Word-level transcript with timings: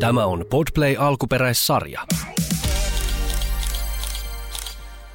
Tämä 0.00 0.26
on 0.26 0.44
Podplay 0.50 0.96
alkuperäissarja. 0.98 2.06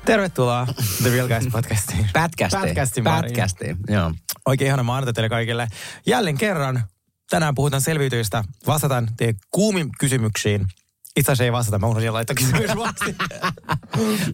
Tervetuloa 0.05 0.67
The 1.03 1.09
Real 1.09 1.27
Guys 1.27 1.47
podcastiin. 1.51 2.09
Pätkästiin. 2.13 2.61
Pätkästiin. 2.61 3.03
Pätkästiin, 3.03 3.77
joo. 3.87 4.13
Oikein 4.45 4.67
ihana 4.67 4.83
maanantai 4.83 5.13
teille 5.13 5.29
kaikille. 5.29 5.67
Jälleen 6.05 6.37
kerran 6.37 6.83
tänään 7.29 7.55
puhutaan 7.55 7.81
selviytyistä. 7.81 8.43
Vastataan 8.67 9.07
teidän 9.17 9.35
kuumin 9.51 9.89
kysymyksiin. 9.99 10.67
Itse 11.15 11.31
asiassa 11.31 11.43
ei 11.43 11.51
vastata, 11.51 11.79
mä 11.79 11.87
unohdin 11.87 12.13
laittaa 12.13 12.35
kysymys. 12.35 12.71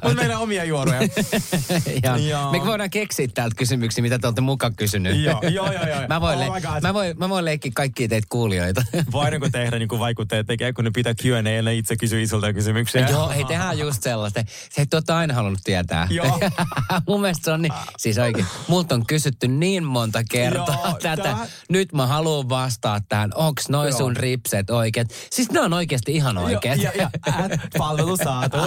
Mutta 0.04 0.16
meidän 0.16 0.40
omia 0.40 0.64
juoruja. 0.64 1.00
ja 2.04 2.18
Joo. 2.18 2.52
Me 2.52 2.66
voidaan 2.66 2.90
keksiä 2.90 3.28
täältä 3.34 3.56
kysymyksiä, 3.56 4.02
mitä 4.02 4.20
te 4.20 4.28
olette 4.28 4.42
mukaan 4.42 4.76
kysynyt. 4.76 5.22
Joo, 5.24 5.42
joo, 5.42 5.72
joo, 5.72 5.88
joo. 5.88 6.08
mä, 6.10 6.22
voin 6.22 6.38
Oh 6.40 6.54
le- 6.56 6.80
mä, 6.82 6.94
voin, 6.94 7.18
mä 7.18 7.30
voin 7.30 7.46
leikkiä 7.46 7.72
kaikkia 7.76 8.08
teitä 8.08 8.28
kuulijoita. 8.30 8.84
Voidaanko 9.12 9.50
tehdä 9.50 9.80
niin 9.80 9.90
kuin 9.90 10.00
vaikuttajat 10.00 10.48
tekee, 10.48 10.74
kun 10.74 10.84
ne 10.84 10.92
pitää 10.92 11.14
Q&A 11.14 11.50
ja 11.50 11.62
ne 11.62 11.76
itse 11.76 11.96
kysyy 11.96 12.22
isolta 12.22 12.54
kysymyksiä? 12.54 13.08
Joo, 13.10 13.30
hei, 13.30 13.46
tehdään 13.46 13.80
just 13.80 14.04
sellaista. 14.04 14.44
Se 14.72 14.82
et 14.82 14.94
ole 14.94 15.18
aina 15.18 15.34
halunnut 15.34 15.62
tietää. 15.64 16.08
Joo. 16.10 16.40
Mun 17.08 17.22
mielestä 17.22 17.46
se 17.46 17.52
on 17.52 17.62
niin, 17.62 17.74
siis 17.98 18.18
oikein, 18.18 18.46
multa 18.68 18.96
on 18.96 19.06
kysytty 19.06 19.48
niin 19.48 19.84
monta 19.84 20.24
kertaa 20.32 20.80
Joo, 20.86 20.94
tätä. 21.02 21.24
tää- 21.24 21.48
Nyt 21.70 21.94
mä 21.94 22.08
haluan 22.08 22.50
vastaa 22.50 23.00
tähän. 23.10 23.32
Onks 23.36 23.70
noi 23.70 23.90
Joo. 23.90 23.98
sun 23.98 24.16
ripset 24.18 24.70
oikeet? 24.70 25.14
Siis 25.32 25.52
ne 25.52 25.60
on 25.60 25.74
oikeasti 25.74 26.16
ihan 26.16 26.38
oikeet. 26.72 26.96
Ja, 26.96 27.10
ja, 27.26 27.50
palvelu 27.78 28.18
saatu. 28.18 28.58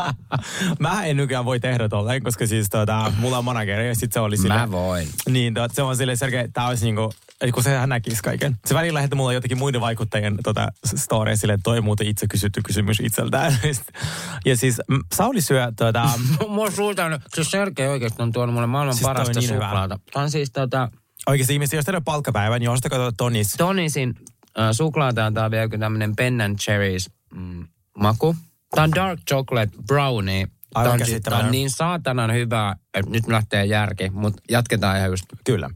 Mä 0.78 1.04
en 1.04 1.16
nykyään 1.16 1.44
voi 1.44 1.60
tehdä 1.60 1.88
tolleen, 1.88 2.22
koska 2.22 2.46
siis 2.46 2.68
tota, 2.70 3.12
mulla 3.18 3.38
on 3.38 3.44
manageri 3.44 3.88
ja 3.88 3.94
sit 3.94 4.12
se 4.12 4.20
oli 4.20 4.36
sille, 4.36 4.54
Mä 4.54 4.70
voin. 4.70 5.08
Niin, 5.28 5.54
tot, 5.54 5.70
se 5.74 5.82
on 5.82 5.96
silleen 5.96 6.18
Sergei, 6.18 6.48
tää 6.48 6.66
olisi 6.66 6.84
niinku, 6.84 7.12
kun 7.54 7.62
sehän 7.62 7.88
näkisi 7.88 8.22
kaiken. 8.22 8.56
Se 8.66 8.74
välillä 8.74 8.96
lähetti 8.96 9.16
mulle 9.16 9.34
jotenkin 9.34 9.58
muiden 9.58 9.80
vaikuttajien 9.80 10.36
tota, 10.42 10.68
storia 10.96 11.36
sille, 11.36 11.52
että 11.52 11.64
toi 11.64 11.80
muuten 11.80 12.06
itse 12.06 12.26
kysytty 12.30 12.60
kysymys 12.62 13.00
itseltään. 13.00 13.58
ja 14.46 14.56
siis 14.56 14.80
mm, 14.88 15.00
Sauli 15.14 15.40
syö 15.40 15.72
tota, 15.76 16.10
Mua 16.48 16.70
suutaan, 16.70 17.20
siis 17.34 17.50
Sergei 17.50 17.88
oikeasti 17.88 18.22
on 18.22 18.32
tuonut 18.32 18.54
mulle 18.54 18.66
maailman 18.66 18.94
Siis 18.94 19.06
on 19.06 19.14
parasta 19.14 19.40
niin 19.40 19.48
suklaata. 19.48 19.98
Tää 20.12 20.22
on 20.22 20.30
siis 20.30 20.50
tota, 20.50 20.88
oikeasti 21.26 21.52
ihmiset, 21.52 21.76
jos 21.76 21.84
teillä 21.84 21.98
on 21.98 22.04
palkkapäivä, 22.04 22.58
niin 22.58 22.70
ostakaa 22.70 22.98
tuota 22.98 23.14
Tonis. 23.16 23.54
Tonisin 23.58 24.14
äh, 24.58 24.68
suklaata 24.72 25.26
on 25.26 25.34
tää 25.34 25.50
vielä 25.50 25.68
tämmönen 25.78 26.16
Ben 26.16 26.56
Cherries 26.56 27.10
mm, 27.34 27.66
maku. 27.98 28.36
Tää 28.74 28.84
on 28.84 28.94
dark 28.94 29.20
chocolate 29.30 29.72
brownie. 29.86 30.46
Aivan 30.74 30.92
on, 30.92 30.98
käsittämätön. 30.98 31.46
on 31.46 31.52
niin 31.52 31.70
saatanan 31.70 32.34
hyvää, 32.34 32.76
että 32.94 33.10
nyt 33.10 33.26
lähtee 33.26 33.64
järki, 33.64 34.10
mutta 34.10 34.42
jatketaan 34.50 34.96
ihan 34.96 35.10
just. 35.10 35.24
Kyllä. 35.44 35.70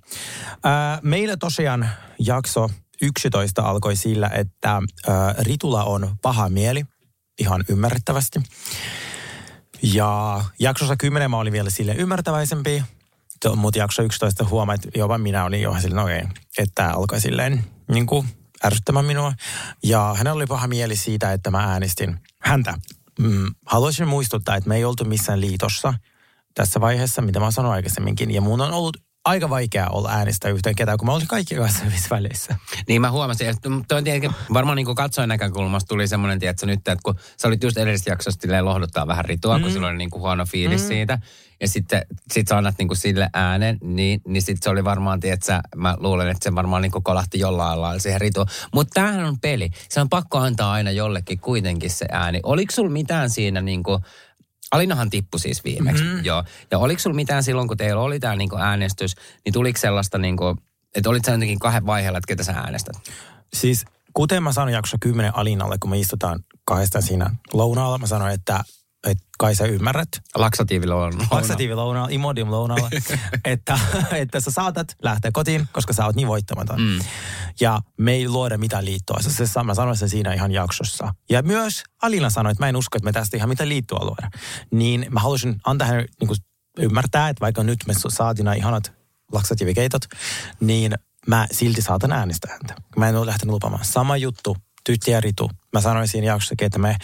Ää, 0.64 0.98
meillä 1.02 1.36
tosiaan 1.36 1.88
jakso 2.18 2.70
11 3.02 3.62
alkoi 3.62 3.96
sillä, 3.96 4.30
että 4.34 4.70
ää, 4.70 4.82
Ritula 5.38 5.84
on 5.84 6.16
paha 6.22 6.48
mieli, 6.48 6.84
ihan 7.38 7.64
ymmärrettävästi. 7.68 8.40
Ja 9.82 10.44
jaksossa 10.58 10.96
10 10.96 11.30
mä 11.30 11.38
olin 11.38 11.52
vielä 11.52 11.70
sille 11.70 11.94
ymmärtäväisempi, 11.94 12.82
mutta 13.56 13.78
jakso 13.78 14.02
11 14.02 14.44
huomaa, 14.44 14.74
että 14.74 14.88
jopa 14.94 15.18
minä 15.18 15.44
olin 15.44 15.62
jo 15.62 15.76
silleen, 15.80 16.04
okei, 16.04 16.18
okay, 16.18 16.30
että 16.58 16.72
tämä 16.74 16.90
alkoi 16.90 17.20
silleen 17.20 17.64
niin 17.92 18.06
kuin 18.06 18.28
ärsyttämään 18.64 19.04
minua. 19.04 19.32
Ja 19.82 20.14
hänellä 20.18 20.36
oli 20.36 20.46
paha 20.46 20.66
mieli 20.66 20.96
siitä, 20.96 21.32
että 21.32 21.50
mä 21.50 21.58
äänestin 21.58 22.20
häntä. 22.38 22.74
Mm, 23.18 23.54
haluaisin 23.66 24.08
muistuttaa, 24.08 24.56
että 24.56 24.68
me 24.68 24.76
ei 24.76 24.84
oltu 24.84 25.04
missään 25.04 25.40
liitossa 25.40 25.94
tässä 26.54 26.80
vaiheessa, 26.80 27.22
mitä 27.22 27.40
mä 27.40 27.50
sanoin 27.50 27.74
aikaisemminkin. 27.74 28.30
Ja 28.30 28.40
mun 28.40 28.60
on 28.60 28.72
ollut 28.72 28.96
aika 29.24 29.50
vaikea 29.50 29.88
olla 29.88 30.10
äänestää 30.10 30.50
yhteen 30.50 30.74
ketään, 30.74 30.98
kun 30.98 31.06
mä 31.06 31.12
olin 31.12 31.26
kaikkien 31.26 31.60
kanssa 31.60 31.84
hyvissä 31.84 32.08
väleissä. 32.10 32.56
Niin 32.88 33.00
mä 33.00 33.10
huomasin, 33.10 33.48
että 33.48 33.70
toi 33.88 33.98
on 33.98 34.04
tietenkin, 34.04 34.30
varmaan 34.52 34.76
niin 34.76 34.94
katsojan 34.94 35.28
näkökulmasta 35.28 35.88
tuli 35.88 36.08
semmoinen, 36.08 36.38
tiedätkö 36.38 36.66
nyt, 36.66 36.78
että 36.78 36.96
kun 37.02 37.14
sä 37.40 37.48
olit 37.48 37.62
just 37.62 37.76
edellisessä 37.76 38.10
jaksossa 38.10 38.64
lohduttaa 38.64 39.06
vähän 39.06 39.24
ritua, 39.24 39.58
mm. 39.58 39.62
kun 39.62 39.72
sulla 39.72 39.88
oli 39.88 39.96
niin 39.96 40.10
kuin 40.10 40.20
huono 40.20 40.44
fiilis 40.46 40.82
mm. 40.82 40.88
siitä. 40.88 41.18
Ja 41.60 41.68
sitten 41.68 42.06
sit 42.32 42.48
sä 42.48 42.56
annat 42.56 42.74
niin 42.78 42.88
kuin 42.88 42.98
sille 42.98 43.30
äänen, 43.34 43.78
niin, 43.82 44.20
niin 44.28 44.42
sitten 44.42 44.62
se 44.62 44.70
oli 44.70 44.84
varmaan, 44.84 45.20
tiedätkö, 45.20 45.60
mä 45.76 45.96
luulen, 45.98 46.28
että 46.28 46.44
se 46.44 46.54
varmaan 46.54 46.82
niin 46.82 46.92
kuin 46.92 47.04
kolahti 47.04 47.38
jollain 47.38 47.80
lailla 47.80 47.98
siihen 47.98 48.20
rituaan. 48.20 48.48
Mutta 48.74 48.94
tämähän 48.94 49.24
on 49.24 49.40
peli. 49.40 49.70
Se 49.88 50.00
on 50.00 50.08
pakko 50.08 50.38
antaa 50.38 50.72
aina 50.72 50.90
jollekin 50.90 51.38
kuitenkin 51.38 51.90
se 51.90 52.06
ääni. 52.12 52.40
Oliko 52.42 52.72
sulla 52.72 52.90
mitään 52.90 53.30
siinä 53.30 53.60
niin 53.60 53.82
kuin, 53.82 54.02
Alinahan 54.74 55.10
tippui 55.10 55.40
siis 55.40 55.64
viimeksi, 55.64 56.04
mm. 56.04 56.24
joo. 56.24 56.44
Ja 56.70 56.78
oliko 56.78 57.00
sulla 57.00 57.16
mitään 57.16 57.42
silloin, 57.42 57.68
kun 57.68 57.76
teillä 57.76 58.02
oli 58.02 58.20
tämä 58.20 58.36
niinku 58.36 58.56
äänestys, 58.56 59.14
niin 59.44 59.52
tuliko 59.52 59.78
sellaista, 59.78 60.18
niinku, 60.18 60.56
että 60.94 61.10
olit 61.10 61.24
sä 61.24 61.32
jotenkin 61.32 61.58
kahden 61.58 61.86
vaiheella, 61.86 62.18
että 62.18 62.28
ketä 62.28 62.44
sä 62.44 62.52
äänestät? 62.52 62.96
Siis 63.52 63.84
kuten 64.14 64.42
mä 64.42 64.52
sanoin 64.52 64.74
jakso 64.74 64.96
10 65.00 65.36
Alinalle, 65.36 65.76
kun 65.80 65.90
me 65.90 65.98
istutaan 65.98 66.40
kahdestaan 66.64 67.02
siinä 67.02 67.30
lounaalla, 67.52 67.98
mä 67.98 68.06
sanoin, 68.06 68.34
että, 68.34 68.64
että 69.06 69.24
kai 69.38 69.54
sä 69.54 69.64
ymmärrät, 69.64 70.08
Laksatiivilla 70.34 70.94
on. 70.94 71.12
laksatiivi 71.30 71.74
lounalla, 71.74 72.08
imodium 72.10 72.50
lounalla, 72.50 72.90
että, 73.44 73.78
että 74.12 74.40
sä 74.40 74.50
saatat 74.50 74.96
lähteä 75.02 75.30
kotiin, 75.32 75.68
koska 75.72 75.92
sä 75.92 76.06
oot 76.06 76.16
niin 76.16 76.28
voittamaton. 76.28 76.80
Mm. 76.80 76.98
Ja 77.60 77.80
me 77.98 78.12
ei 78.12 78.28
luoda 78.28 78.58
mitään 78.58 78.84
liittoa. 78.84 79.18
Se, 79.20 79.46
se, 79.46 79.62
mä 79.62 79.74
sanoin 79.74 79.96
sen 79.96 80.08
siinä 80.08 80.32
ihan 80.32 80.52
jaksossa. 80.52 81.14
Ja 81.30 81.42
myös 81.42 81.82
Alina 82.02 82.30
sanoi, 82.30 82.52
että 82.52 82.64
mä 82.64 82.68
en 82.68 82.76
usko, 82.76 82.96
että 82.96 83.04
me 83.04 83.12
tästä 83.12 83.36
ihan 83.36 83.48
mitään 83.48 83.68
liittoa 83.68 84.04
luoda. 84.04 84.30
Niin 84.70 85.06
mä 85.10 85.20
halusin 85.20 85.60
antaa 85.64 85.88
hänen 85.88 86.08
niin 86.20 86.28
kuin 86.28 86.38
ymmärtää, 86.78 87.28
että 87.28 87.40
vaikka 87.40 87.62
nyt 87.62 87.78
me 87.86 87.94
saatiin 88.08 88.44
nämä 88.44 88.54
ihanat 88.54 88.92
laksatiivikeitot, 89.32 90.02
niin 90.60 90.94
mä 91.26 91.46
silti 91.52 91.82
saatan 91.82 92.12
äänestää 92.12 92.52
häntä. 92.52 92.74
Mä 92.96 93.08
en 93.08 93.16
ole 93.16 93.26
lähtenyt 93.26 93.52
lupamaan. 93.52 93.84
Sama 93.84 94.16
juttu, 94.16 94.56
Tytti 94.86 95.10
ja 95.10 95.20
Ritu. 95.20 95.50
Mä 95.72 95.80
sanoin 95.80 96.08
siinä 96.08 96.26
jaksossakin, 96.26 96.66
että 96.66 96.78
me 96.78 96.96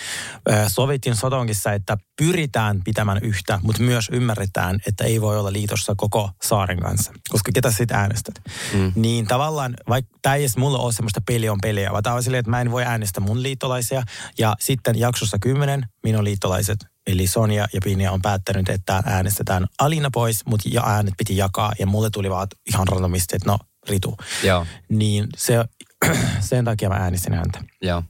sovittiin 0.69 1.17
Sotonkissa, 1.17 1.73
että 1.73 1.97
pyritään 2.17 2.81
pitämään 2.85 3.19
yhtä, 3.23 3.61
mutta 3.63 3.83
myös 3.83 4.09
ymmärretään, 4.13 4.79
että 4.87 5.05
ei 5.05 5.21
voi 5.21 5.39
olla 5.39 5.53
liitossa 5.53 5.95
koko 5.97 6.31
saaren 6.43 6.81
kanssa. 6.81 7.13
Koska 7.29 7.51
ketä 7.55 7.71
sitten 7.71 7.97
äänestät? 7.97 8.35
Mm. 8.73 8.93
Niin 8.95 9.27
tavallaan, 9.27 9.75
vaikka 9.89 10.19
tämä 10.23 10.35
ei 10.35 10.43
edes 10.43 10.57
mulle 10.57 10.79
ole 10.79 10.93
semmoista 10.93 11.21
peli 11.27 11.49
on 11.49 11.59
peliä, 11.63 11.93
vaan 11.93 12.03
tämä 12.03 12.17
on 12.17 12.23
silleen, 12.23 12.41
että 12.41 12.51
mä 12.51 12.61
en 12.61 12.71
voi 12.71 12.83
äänestää 12.85 13.25
mun 13.25 13.43
liittolaisia. 13.43 14.03
Ja 14.39 14.57
sitten 14.61 14.99
jaksossa 14.99 15.39
10 15.39 15.87
minun 16.05 16.25
liittolaiset, 16.25 16.79
eli 17.07 17.27
Sonja 17.27 17.69
ja 17.73 17.81
Pinja 17.85 18.13
on 18.13 18.23
päättänyt, 18.23 18.69
että 18.69 19.03
äänestetään 19.07 19.67
Alina 19.79 20.11
pois, 20.13 20.47
mutta 20.47 20.69
ja 20.73 20.83
äänet 20.87 21.15
piti 21.19 21.37
jakaa. 21.37 21.73
Ja 21.79 21.87
mulle 21.87 22.11
tuli 22.11 22.31
vaan 22.31 22.49
ihan 22.69 22.89
randomisti, 22.89 23.37
että 23.37 23.51
no, 23.51 23.59
Ritu. 23.89 24.17
Joo, 24.43 24.67
Niin 24.89 25.27
se, 25.37 25.65
sen 26.41 26.65
takia 26.65 26.89
mä 26.89 26.95
äänestin 26.95 27.35
häntä. 27.35 27.61
joo. 27.83 28.03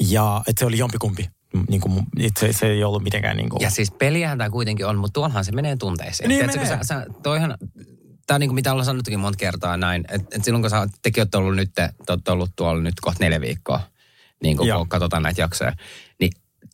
Ja 0.00 0.42
että 0.46 0.60
se 0.60 0.66
oli 0.66 0.78
jompikumpi. 0.78 1.30
Niin 1.68 1.80
kuin, 1.80 2.04
se, 2.38 2.52
se 2.52 2.66
ei 2.66 2.84
ollut 2.84 3.02
mitenkään 3.02 3.36
niin 3.36 3.48
kuin... 3.48 3.62
Ja 3.62 3.70
siis 3.70 3.90
peliähän 3.90 4.38
tämä 4.38 4.50
kuitenkin 4.50 4.86
on, 4.86 4.98
mutta 4.98 5.12
tuollahan 5.12 5.44
se 5.44 5.52
menee 5.52 5.76
tunteisiin. 5.76 6.28
Niin 6.28 6.38
Tiedätkö, 6.38 6.60
menee. 6.60 6.76
Sä, 6.76 6.84
sä, 6.84 7.06
toihan, 7.22 7.54
tämä 8.26 8.36
on 8.36 8.40
niin 8.40 8.48
kuin 8.48 8.54
mitä 8.54 8.72
ollaan 8.72 8.84
sanottukin 8.84 9.20
monta 9.20 9.36
kertaa 9.36 9.76
näin, 9.76 10.04
että 10.08 10.36
et 10.36 10.44
silloin 10.44 10.62
kun 10.62 10.70
sä, 10.70 10.86
tekin 11.02 11.20
olette 11.20 11.38
ollut 11.38 11.56
nyt, 11.56 11.74
te 11.74 11.92
olette 12.08 12.32
ollut 12.32 12.50
tuolla 12.56 12.82
nyt 12.82 12.94
kohta 13.00 13.24
neljä 13.24 13.40
viikkoa, 13.40 13.80
niin 14.42 14.56
kuin 14.56 14.74
kun 14.76 14.88
katsotaan 14.88 15.22
näitä 15.22 15.40
jaksoja, 15.40 15.72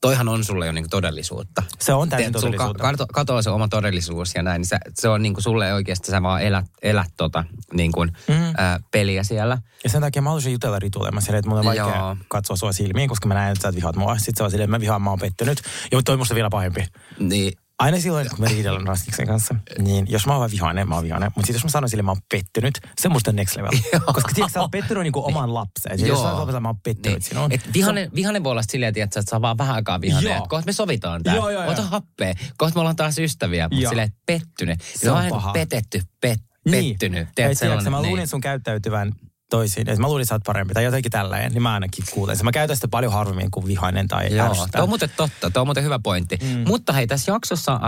toihan 0.00 0.28
on 0.28 0.44
sulle 0.44 0.66
jo 0.66 0.72
niin 0.72 0.90
todellisuutta. 0.90 1.62
Se 1.80 1.92
on 1.92 2.08
täysin 2.08 2.32
sulla 2.40 2.56
todellisuutta. 2.56 3.06
ka- 3.06 3.12
kato, 3.12 3.42
se 3.42 3.50
oma 3.50 3.68
todellisuus 3.68 4.34
ja 4.34 4.42
näin, 4.42 4.60
niin 4.60 4.66
se, 4.68 4.78
se 4.94 5.08
on 5.08 5.22
niin 5.22 5.34
kuin 5.34 5.42
sulle 5.42 5.74
oikeasti, 5.74 6.10
sä 6.10 6.22
vaan 6.22 6.42
elät, 6.42 6.66
elät 6.82 7.10
tota, 7.16 7.44
niin 7.72 7.92
kuin, 7.92 8.12
mm. 8.28 8.34
ää, 8.56 8.80
peliä 8.90 9.22
siellä. 9.22 9.58
Ja 9.84 9.90
sen 9.90 10.00
takia 10.00 10.22
mä 10.22 10.28
haluaisin 10.28 10.52
jutella 10.52 10.78
Ritulle. 10.78 11.10
Mä 11.10 11.20
silleen, 11.20 11.38
että 11.38 11.48
mulla 11.48 11.60
on 11.60 11.66
vaikea 11.66 11.96
Joo. 11.96 12.16
katsoa 12.28 12.56
sua 12.56 12.72
silmiin, 12.72 13.08
koska 13.08 13.28
mä 13.28 13.34
näen, 13.34 13.52
että 13.52 13.62
sä 13.62 13.68
et 13.68 13.74
vihaat 13.74 13.96
mua. 13.96 14.16
Sitten 14.16 14.34
se 14.36 14.44
on 14.44 14.50
silleen, 14.50 14.64
että 14.64 14.76
mä 14.76 14.80
vihaan, 14.80 15.02
mä 15.02 15.10
oon 15.10 15.18
pettynyt. 15.18 15.62
Ja 15.92 16.02
toi 16.04 16.16
musta 16.16 16.34
vielä 16.34 16.50
pahempi. 16.50 16.86
Niin, 17.18 17.52
Aina 17.78 18.00
silloin, 18.00 18.28
kun 18.30 18.40
mä 18.40 18.46
riidellään 18.46 18.86
Raskiksen 18.86 19.26
kanssa, 19.26 19.54
niin 19.78 20.06
jos 20.08 20.26
mä 20.26 20.32
oon 20.32 20.38
vaan 20.40 20.50
vihainen, 20.50 20.88
mä 20.88 20.94
oon 20.94 21.04
vihainen. 21.04 21.30
Mutta 21.36 21.46
sitten 21.46 21.56
jos 21.56 21.64
mä 21.64 21.70
sanon 21.70 21.90
sille, 21.90 22.02
mä 22.02 22.10
oon 22.10 22.20
pettynyt, 22.30 22.78
se 23.00 23.08
on 23.08 23.12
musta 23.12 23.32
next 23.32 23.56
level. 23.56 23.70
Koska 24.14 24.32
tiedätkö, 24.34 24.52
sä 24.52 24.60
oot 24.60 24.70
pettynyt 24.70 25.02
niinku 25.02 25.26
oman 25.26 25.54
lapseen. 25.54 25.98
Siis 25.98 26.08
jos 26.08 26.20
sä 26.22 26.32
oot 26.32 26.62
mä 26.62 26.68
oon 26.68 26.80
pettynyt 26.80 27.18
Niin. 27.18 27.22
sinuun. 27.22 27.52
Et 27.52 27.74
vihanen, 27.74 28.10
vihanen 28.14 28.44
voi 28.44 28.50
olla 28.50 28.62
silleen, 28.62 28.94
tiedätkö, 28.94 29.20
että 29.20 29.30
sä 29.30 29.40
vaan 29.40 29.58
vähän 29.58 29.74
aikaa 29.74 30.00
vihanen. 30.00 30.30
Joo. 30.32 30.46
Kohta 30.48 30.66
me 30.66 30.72
sovitaan 30.72 31.22
tää. 31.22 31.34
Joo, 31.34 31.50
joo, 31.50 31.66
Ota 31.66 31.80
joo. 31.80 31.88
happea. 31.90 32.34
Kohta 32.58 32.74
me 32.74 32.80
ollaan 32.80 32.96
taas 32.96 33.18
ystäviä. 33.18 33.64
Mutta 33.68 33.82
Joo. 33.82 33.90
silleen, 33.90 34.06
että 34.08 34.20
pettynyt. 34.26 34.78
Se 34.96 35.10
on 35.10 35.16
vähän 35.16 35.30
paha. 35.30 35.52
petetty, 35.52 36.00
pet, 36.20 36.40
Niin. 36.70 36.92
pettynyt. 36.92 37.18
Ei, 37.18 37.26
Tiedätkö, 37.34 37.58
tiedätkö, 37.66 37.90
mä 37.90 38.02
luulin 38.02 38.16
niin. 38.16 38.28
sun 38.28 38.40
käyttäytyvän 38.40 39.12
toisin. 39.56 39.88
Että 39.88 40.00
mä 40.00 40.08
luulin, 40.08 40.22
että 40.22 40.28
sä 40.28 40.34
oot 40.34 40.42
parempi 40.46 40.74
tai 40.74 40.84
jotenkin 40.84 41.12
tälleen. 41.12 41.52
Niin 41.52 41.62
mä 41.62 41.74
ainakin 41.74 42.04
kuulen. 42.14 42.36
sen. 42.36 42.44
Mä 42.44 42.52
käytän 42.52 42.76
sitä 42.76 42.88
paljon 42.88 43.12
harvemmin 43.12 43.50
kuin 43.50 43.66
vihainen 43.66 44.08
tai 44.08 44.36
Joo, 44.36 44.46
ärsyttää. 44.46 44.78
tuo 44.78 44.82
on 44.82 44.88
muuten 44.88 45.10
totta. 45.16 45.50
Tuo 45.50 45.60
on 45.60 45.66
muuten 45.66 45.84
hyvä 45.84 45.98
pointti. 45.98 46.38
Mm. 46.42 46.64
Mutta 46.66 46.92
hei, 46.92 47.06
tässä 47.06 47.32
jaksossa, 47.32 47.72
äh, 47.72 47.80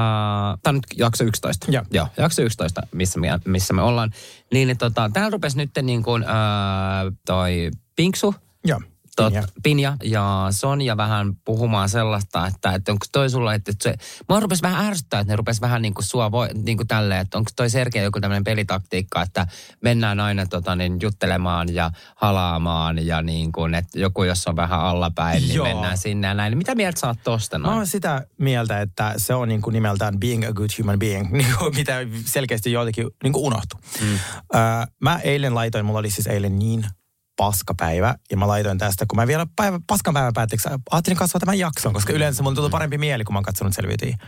tämä 0.62 0.70
on 0.70 0.74
nyt 0.74 0.84
jakso 0.96 1.24
11. 1.24 1.66
Joo. 1.72 1.84
Joo, 1.90 2.06
jakso 2.18 2.42
11, 2.42 2.82
missä 2.92 3.20
me, 3.20 3.28
missä 3.44 3.74
me 3.74 3.82
ollaan. 3.82 4.10
Niin, 4.52 4.70
että 4.70 4.86
tota, 4.90 5.10
täällä 5.12 5.30
rupesi 5.30 5.56
nyt 5.56 5.70
niin 5.82 6.02
kuin, 6.02 6.22
äh, 6.22 6.28
toi 7.26 7.70
Pinksu 7.96 8.34
Joo. 8.64 8.80
Tot, 9.16 9.34
Pinja. 9.62 9.96
Ja 10.04 10.46
Sonja 10.50 10.96
vähän 10.96 11.32
puhumaan 11.44 11.88
sellaista, 11.88 12.46
että, 12.46 12.74
että 12.74 12.92
onko 12.92 13.06
toi 13.12 13.30
sulla, 13.30 13.54
että, 13.54 13.70
että 13.70 13.82
se, 13.82 13.94
mua 14.28 14.40
rupesi 14.40 14.62
vähän 14.62 14.86
ärsyttää, 14.86 15.20
että 15.20 15.32
ne 15.32 15.36
rupesi 15.36 15.60
vähän 15.60 15.82
niin 15.82 15.94
kuin 15.94 16.04
sua 16.04 16.30
voi, 16.30 16.48
niin 16.64 16.76
kuin 16.76 16.88
tälleen, 16.88 17.20
että 17.20 17.38
onko 17.38 17.50
toi 17.56 17.70
Sergei 17.70 18.04
joku 18.04 18.20
tämmöinen 18.20 18.44
pelitaktiikka, 18.44 19.22
että 19.22 19.46
mennään 19.80 20.20
aina 20.20 20.46
tota, 20.46 20.76
niin, 20.76 20.98
juttelemaan 21.02 21.74
ja 21.74 21.90
halaamaan 22.16 23.06
ja 23.06 23.22
niin 23.22 23.52
kuin, 23.52 23.74
että 23.74 23.98
joku 23.98 24.24
jos 24.24 24.46
on 24.46 24.56
vähän 24.56 24.80
allapäin, 24.80 25.42
niin 25.42 25.54
Joo. 25.54 25.66
mennään 25.66 25.98
sinne 25.98 26.26
ja 26.28 26.34
näin. 26.34 26.58
Mitä 26.58 26.74
mieltä 26.74 27.00
sä 27.00 27.06
oot 27.06 27.18
tosta 27.24 27.58
Mä 27.58 27.66
noin? 27.66 27.76
oon 27.76 27.86
sitä 27.86 28.26
mieltä, 28.38 28.80
että 28.80 29.14
se 29.16 29.34
on 29.34 29.48
niin 29.48 29.62
kuin 29.62 29.74
nimeltään 29.74 30.20
being 30.20 30.48
a 30.48 30.52
good 30.52 30.70
human 30.78 30.98
being, 30.98 31.32
niin 31.36 31.54
kuin 31.58 31.74
mitä 31.74 31.98
selkeästi 32.24 32.72
joitakin 32.72 33.06
niin 33.22 33.32
kuin 33.32 33.44
unohtuu. 33.44 33.80
Mm. 34.00 34.18
Öö, 34.54 34.60
mä 35.00 35.20
eilen 35.24 35.54
laitoin, 35.54 35.84
mulla 35.84 35.98
oli 35.98 36.10
siis 36.10 36.26
eilen 36.26 36.58
niin 36.58 36.86
paska 37.36 37.74
päivä, 37.74 38.14
ja 38.30 38.36
mä 38.36 38.48
laitoin 38.48 38.78
tästä, 38.78 39.06
kun 39.08 39.16
mä 39.16 39.26
vielä 39.26 39.46
päivä, 39.56 39.80
paskan 39.86 40.14
päivän 40.14 40.32
päätteeksi 40.32 40.68
ajattelin 40.90 41.18
katsoa 41.18 41.40
tämän 41.40 41.58
jakson, 41.58 41.92
koska 41.92 42.12
yleensä 42.12 42.42
mulla 42.42 42.56
tuli 42.56 42.70
parempi 42.70 42.98
mieli, 42.98 43.24
kun 43.24 43.32
mä 43.32 43.36
oon 43.36 43.44
katsonut 43.44 43.74
selviytyjiä. 43.74 44.18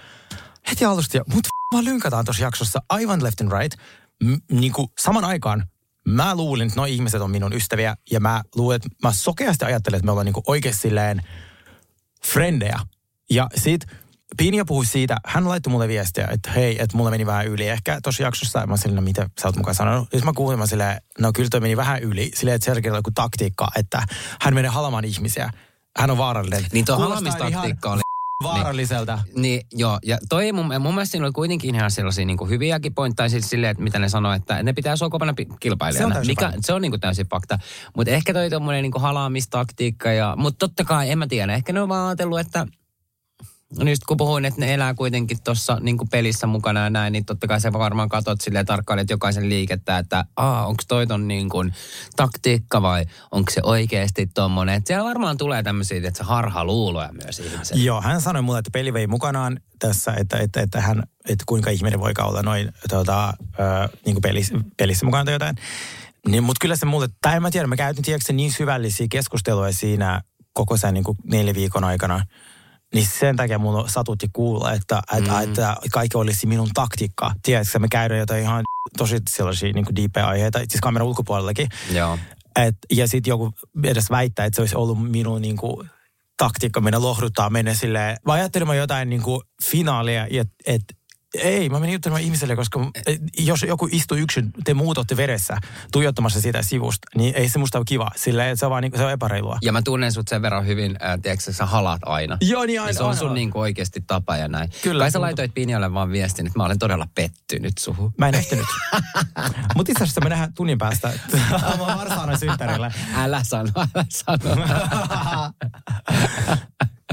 Heti 0.70 0.84
alusta, 0.84 1.16
ja 1.16 1.24
mut 1.34 1.46
f- 1.46 1.74
vaan 1.74 1.84
lynkataan 1.84 2.24
tuossa 2.24 2.42
jaksossa 2.42 2.82
aivan 2.88 3.24
left 3.24 3.40
and 3.40 3.52
right, 3.52 3.80
M- 4.24 4.60
niin 4.60 4.72
kuin 4.72 4.88
saman 4.98 5.24
aikaan 5.24 5.68
mä 6.08 6.34
luulin, 6.34 6.66
että 6.66 6.80
nuo 6.80 6.86
ihmiset 6.86 7.20
on 7.20 7.30
minun 7.30 7.52
ystäviä, 7.52 7.96
ja 8.10 8.20
mä 8.20 8.42
luulen, 8.54 8.76
että 8.76 8.88
mä 9.02 9.12
sokeasti 9.12 9.64
ajattelen, 9.64 9.98
että 9.98 10.04
me 10.04 10.10
ollaan 10.10 10.24
niin 10.24 10.34
kuin 10.34 10.44
oikeasti 10.46 10.82
silleen 10.82 11.22
frendejä. 12.26 12.78
Ja 13.30 13.48
sit 13.54 13.86
Pinja 14.36 14.64
puhui 14.64 14.86
siitä, 14.86 15.16
hän 15.26 15.48
laittoi 15.48 15.70
mulle 15.70 15.88
viestiä, 15.88 16.28
että 16.30 16.50
hei, 16.50 16.82
että 16.82 16.96
mulla 16.96 17.10
meni 17.10 17.26
vähän 17.26 17.46
yli. 17.46 17.68
Ehkä 17.68 18.00
tuossa 18.02 18.22
jaksossa, 18.22 18.66
mä 18.66 18.76
silleen, 18.76 18.96
no 18.96 19.02
mitä 19.02 19.30
sä 19.42 19.48
oot 19.48 19.56
mukaan 19.56 19.74
sanonut. 19.74 20.02
Sitten 20.02 20.24
mä 20.24 20.32
kuulin, 20.36 20.58
mä 20.58 20.66
silleen, 20.66 21.00
no 21.18 21.32
kyllä 21.32 21.48
toi 21.48 21.60
meni 21.60 21.76
vähän 21.76 22.02
yli. 22.02 22.30
Silleen, 22.34 22.54
että 22.54 22.64
Sergei 22.64 22.92
joku 22.94 23.10
taktiikka, 23.10 23.68
että 23.76 24.02
hän 24.40 24.54
menee 24.54 24.70
halamaan 24.70 25.04
ihmisiä. 25.04 25.50
Hän 25.98 26.10
on 26.10 26.18
vaarallinen. 26.18 26.64
Niin 26.72 26.84
tuo 26.84 26.96
halamistaktiikka 26.98 27.90
oli... 27.92 28.00
vaaralliselta. 28.44 29.18
Niin, 29.36 29.60
joo. 29.72 29.98
Ja 30.04 30.18
toi 30.28 30.52
mun, 30.52 30.66
mun 30.80 30.94
mielestä 30.94 31.10
siinä 31.10 31.26
oli 31.26 31.32
kuitenkin 31.32 31.74
ihan 31.74 31.90
sellaisia 31.90 32.24
niin 32.26 32.36
kuin 32.38 32.50
hyviäkin 32.50 32.94
pointteja 32.94 33.28
siis 33.28 33.50
silleen, 33.50 33.70
että 33.70 33.82
mitä 33.82 33.98
ne 33.98 34.08
sanoi, 34.08 34.36
että 34.36 34.62
ne 34.62 34.72
pitää 34.72 34.94
kovana 35.10 35.34
pi- 35.34 35.44
Se 35.44 35.52
on 35.52 35.58
kilpailijana. 35.60 36.14
täysin 36.14 36.30
Mikä, 36.30 36.44
fakta. 36.46 36.60
se 36.62 36.72
on 36.72 36.82
niin 36.82 36.92
kuin 36.92 37.00
täysin 37.00 37.28
fakta. 37.28 37.58
Mutta 37.96 38.10
ehkä 38.10 38.32
toi 38.32 38.50
tommonen 38.50 38.82
niin 38.82 38.92
halaamistaktiikka 38.96 40.12
ja... 40.12 40.34
Mutta 40.38 40.58
totta 40.58 40.84
kai, 40.84 41.10
en 41.10 41.18
mä 41.18 41.26
tiedä. 41.26 41.54
Ehkä 41.54 41.72
ne 41.72 41.80
on 41.80 41.88
vaan 41.88 42.06
ajatellut, 42.06 42.40
että... 42.40 42.66
No 43.76 43.90
just 43.90 44.02
kun 44.04 44.16
puhuin, 44.16 44.44
että 44.44 44.60
ne 44.60 44.74
elää 44.74 44.94
kuitenkin 44.94 45.38
tuossa 45.44 45.78
niin 45.80 45.98
pelissä 46.10 46.46
mukana 46.46 46.80
ja 46.80 46.90
näin, 46.90 47.12
niin 47.12 47.24
totta 47.24 47.46
kai 47.46 47.60
sä 47.60 47.72
varmaan 47.72 48.08
katot 48.08 48.40
silleen 48.40 48.66
tarkkailet 48.66 49.10
jokaisen 49.10 49.48
liikettä, 49.48 49.98
että 49.98 50.24
aa, 50.36 50.66
onko 50.66 50.82
toi 50.88 51.06
ton 51.06 51.28
niin 51.28 51.48
kuin 51.48 51.74
taktiikka 52.16 52.82
vai 52.82 53.04
onko 53.30 53.50
se 53.50 53.60
oikeasti 53.64 54.26
tommonen. 54.34 54.74
Että 54.74 54.88
siellä 54.88 55.04
varmaan 55.04 55.36
tulee 55.36 55.62
tämmöisiä, 55.62 55.96
että 55.96 56.18
se 56.18 56.24
harhaluuloja 56.24 57.12
myös 57.24 57.38
ihmisille. 57.40 57.84
Joo, 57.84 58.00
hän 58.00 58.20
sanoi 58.20 58.42
mulle, 58.42 58.58
että 58.58 58.70
peli 58.72 58.92
vei 58.92 59.06
mukanaan 59.06 59.60
tässä, 59.78 60.14
että, 60.16 60.36
että, 60.38 60.60
että, 60.60 60.80
hän, 60.80 61.02
että 61.28 61.44
kuinka 61.46 61.70
ihminen 61.70 62.00
voi 62.00 62.12
olla 62.18 62.42
noin 62.42 62.72
tota, 62.88 63.28
ö, 63.28 63.88
niin 64.04 64.14
kuin 64.14 64.22
pelissä, 64.22 64.54
pelissä 64.76 65.06
mukana 65.06 65.24
tai 65.24 65.34
jotain. 65.34 65.56
Niin, 66.28 66.42
mutta 66.42 66.60
kyllä 66.60 66.76
se 66.76 66.86
mulle, 66.86 67.08
tai 67.20 67.36
en 67.36 67.42
mä 67.42 67.50
tiedä, 67.50 67.66
mä 67.66 67.76
käytin 67.76 68.04
tiedätkö, 68.04 68.32
niin 68.32 68.52
syvällisiä 68.52 69.06
keskusteluja 69.10 69.72
siinä 69.72 70.20
koko 70.52 70.76
sen 70.76 70.94
niin 70.94 71.04
kuin 71.04 71.18
neljän 71.24 71.54
viikon 71.54 71.84
aikana. 71.84 72.24
Niin 72.94 73.06
sen 73.06 73.36
takia 73.36 73.58
mulla 73.58 73.88
satutti 73.88 74.26
kuulla, 74.32 74.72
että, 74.72 75.02
että, 75.16 75.32
mm. 75.32 75.42
että 75.42 75.76
kaikki 75.92 76.18
olisi 76.18 76.46
minun 76.46 76.68
taktiikka. 76.74 77.32
Tiedätkö, 77.42 77.78
me 77.78 77.88
käydään 77.90 78.20
jotain 78.20 78.42
ihan 78.42 78.64
tosi 78.98 79.16
sellaisia 79.30 79.72
niin 79.72 79.96
deepejä 79.96 80.26
aiheita, 80.26 80.58
siis 80.58 80.80
kameran 80.80 81.08
ulkopuolellakin. 81.08 81.68
Joo. 81.92 82.18
Et, 82.56 82.76
ja 82.92 83.08
sitten 83.08 83.30
joku 83.30 83.52
edes 83.84 84.10
väittää, 84.10 84.46
että 84.46 84.56
se 84.56 84.62
olisi 84.62 84.76
ollut 84.76 85.10
minun 85.10 85.42
niin 85.42 85.56
kuin, 85.56 85.90
taktiikka 86.36 86.80
mennä 86.80 87.02
lohduttaa, 87.02 87.50
mennä 87.50 87.74
silleen, 87.74 88.16
vai 88.26 88.38
ajattelin 88.40 88.68
mä 88.68 88.74
jotain 88.74 89.10
niin 89.10 89.22
kuin, 89.22 89.40
finaalia, 89.64 90.26
että 90.30 90.54
et, 90.66 90.82
ei, 91.34 91.68
mä 91.68 91.80
menin 91.80 91.92
juttelemaan 91.92 92.22
ihmiselle, 92.22 92.56
koska 92.56 92.90
et, 93.06 93.20
jos 93.38 93.62
joku 93.62 93.88
istuu 93.92 94.16
yksin, 94.16 94.50
te 94.64 94.74
muut 94.74 94.98
olette 94.98 95.16
veressä 95.16 95.56
tuijottamassa 95.92 96.40
sitä 96.40 96.62
sivusta, 96.62 97.08
niin 97.14 97.34
ei 97.34 97.48
se 97.48 97.58
musta 97.58 97.78
ole 97.78 97.84
kiva. 97.84 98.10
Että 98.14 98.56
se 98.56 98.66
on 98.66 98.70
vaan 98.70 98.82
niin 98.82 98.92
se 98.96 99.04
on 99.04 99.12
epäreilua. 99.12 99.58
Ja 99.62 99.72
mä 99.72 99.82
tunnen 99.82 100.12
sut 100.12 100.28
sen 100.28 100.42
verran 100.42 100.66
hyvin, 100.66 100.96
äh, 101.04 101.18
tiedätkö, 101.22 101.52
sä 101.52 101.66
halat 101.66 102.00
aina. 102.06 102.36
Joo, 102.40 102.64
niin 102.64 102.82
Niin 102.82 102.94
se 102.94 103.02
on 103.02 103.16
sun 103.16 103.34
niin 103.34 103.50
kuin 103.50 103.62
oikeasti 103.62 104.04
tapa 104.06 104.36
ja 104.36 104.48
näin. 104.48 104.70
Kyllä, 104.82 105.04
Kai 105.04 105.10
sä 105.10 105.20
laitoit 105.20 105.54
Pinjalle 105.54 105.94
vaan 105.94 106.10
viestin, 106.10 106.46
että 106.46 106.58
mä 106.58 106.64
olen 106.64 106.78
todella 106.78 107.08
pettynyt 107.14 107.78
suhun. 107.78 108.14
Mä 108.18 108.28
en 108.28 108.34
ehtinyt. 108.34 108.66
Mutta 109.76 109.92
itse 109.92 110.04
asiassa 110.04 110.20
me 110.20 110.28
nähdään 110.28 110.54
tunnin 110.54 110.78
päästä. 110.78 111.12
Mä 111.50 111.84
oon 111.86 111.98
Varsaana 111.98 112.36
synttärillä. 112.36 112.92
Älä 113.14 113.44
sano, 113.44 113.70
älä 113.76 114.06
sano. 114.08 114.66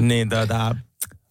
niin 0.00 0.28
tota, 0.28 0.76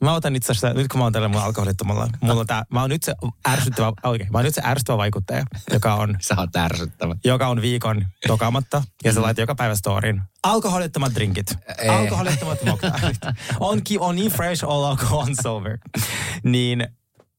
mä 0.02 0.14
otan 0.14 0.36
itse 0.36 0.52
asiassa, 0.52 0.74
nyt 0.74 0.88
kun 0.88 0.98
mä 0.98 1.04
oon 1.04 1.14
tällä 1.14 1.28
mun 1.28 1.42
alkoholittomalla, 1.42 2.08
mulla 2.22 2.46
tää, 2.46 2.64
mä 2.70 2.82
oon 2.82 2.90
nyt 2.90 3.04
se 3.04 3.16
ärsyttävä, 3.50 3.88
oikein, 4.04 4.32
mä 4.32 4.38
oon 4.38 4.46
nyt 4.46 4.56
se 4.56 4.62
ärsyttävä 4.66 4.98
vaikuttaja, 4.98 5.44
joka 5.74 5.96
on, 5.96 6.18
Sä 6.28 6.36
oot 6.38 6.56
ärsyttävä. 6.56 7.16
joka 7.24 7.48
on 7.48 7.62
viikon 7.62 8.06
tokaamatta 8.28 8.84
ja 9.04 9.14
se 9.14 9.20
laittaa 9.20 9.44
joka 9.44 9.56
päivä 9.56 9.76
storin. 9.76 10.22
Alkoholittomat 10.44 11.16
drinkit, 11.16 11.48
Ei. 11.78 11.90
alkoholittomat 11.90 12.64
moktailit. 12.66 13.18
On, 13.60 13.82
on 14.00 14.16
niin 14.16 14.32
fresh, 14.32 14.66
all 14.66 14.84
alcohol 14.84 15.20
on 15.20 15.36
sober. 15.44 15.78
Niin 16.44 16.88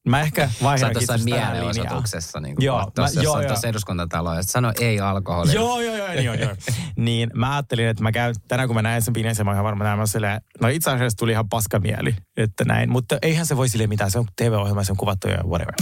mä 0.09 0.21
ehkä 0.21 0.49
vaihdan 0.63 0.91
linjaan. 1.17 1.51
mielenosoituksessa, 1.53 2.39
niin 2.39 2.55
Joo, 2.59 2.91
tuossa, 2.95 3.19
mä- 3.19 3.23
joo, 3.23 3.39
joo, 3.41 3.47
tuossa 3.47 3.67
eduskuntatalossa. 3.67 4.39
että 4.39 4.51
Sano 4.51 4.73
ei 4.81 4.99
alkoholi. 4.99 5.53
Joo, 5.53 5.81
joo, 5.81 5.95
joo, 5.95 6.13
joo, 6.13 6.33
joo. 6.33 6.55
niin 6.95 7.29
mä 7.33 7.53
ajattelin, 7.55 7.87
että 7.87 8.03
mä 8.03 8.11
käyn, 8.11 8.35
tänään 8.47 8.69
kun 8.69 8.75
mä 8.75 8.81
näen 8.81 9.01
sen 9.01 9.13
bineisen, 9.13 9.45
mä 9.45 9.49
oon 9.51 9.55
ihan 9.55 9.65
varma 9.65 9.83
näin, 9.83 9.97
mä 9.97 10.01
oon 10.01 10.07
silleen, 10.07 10.41
no 10.61 10.67
itse 10.67 10.91
asiassa 10.91 11.17
tuli 11.17 11.31
ihan 11.31 11.49
paska 11.49 11.79
mieli, 11.79 12.15
että 12.37 12.65
näin. 12.65 12.91
Mutta 12.91 13.17
eihän 13.21 13.45
se 13.45 13.57
voi 13.57 13.69
sille 13.69 13.87
mitään, 13.87 14.11
se 14.11 14.19
on 14.19 14.25
TV-ohjelma, 14.35 14.83
se 14.83 14.91
on 14.91 14.97
kuvattu 14.97 15.27
ja 15.27 15.37
whatever. 15.43 15.73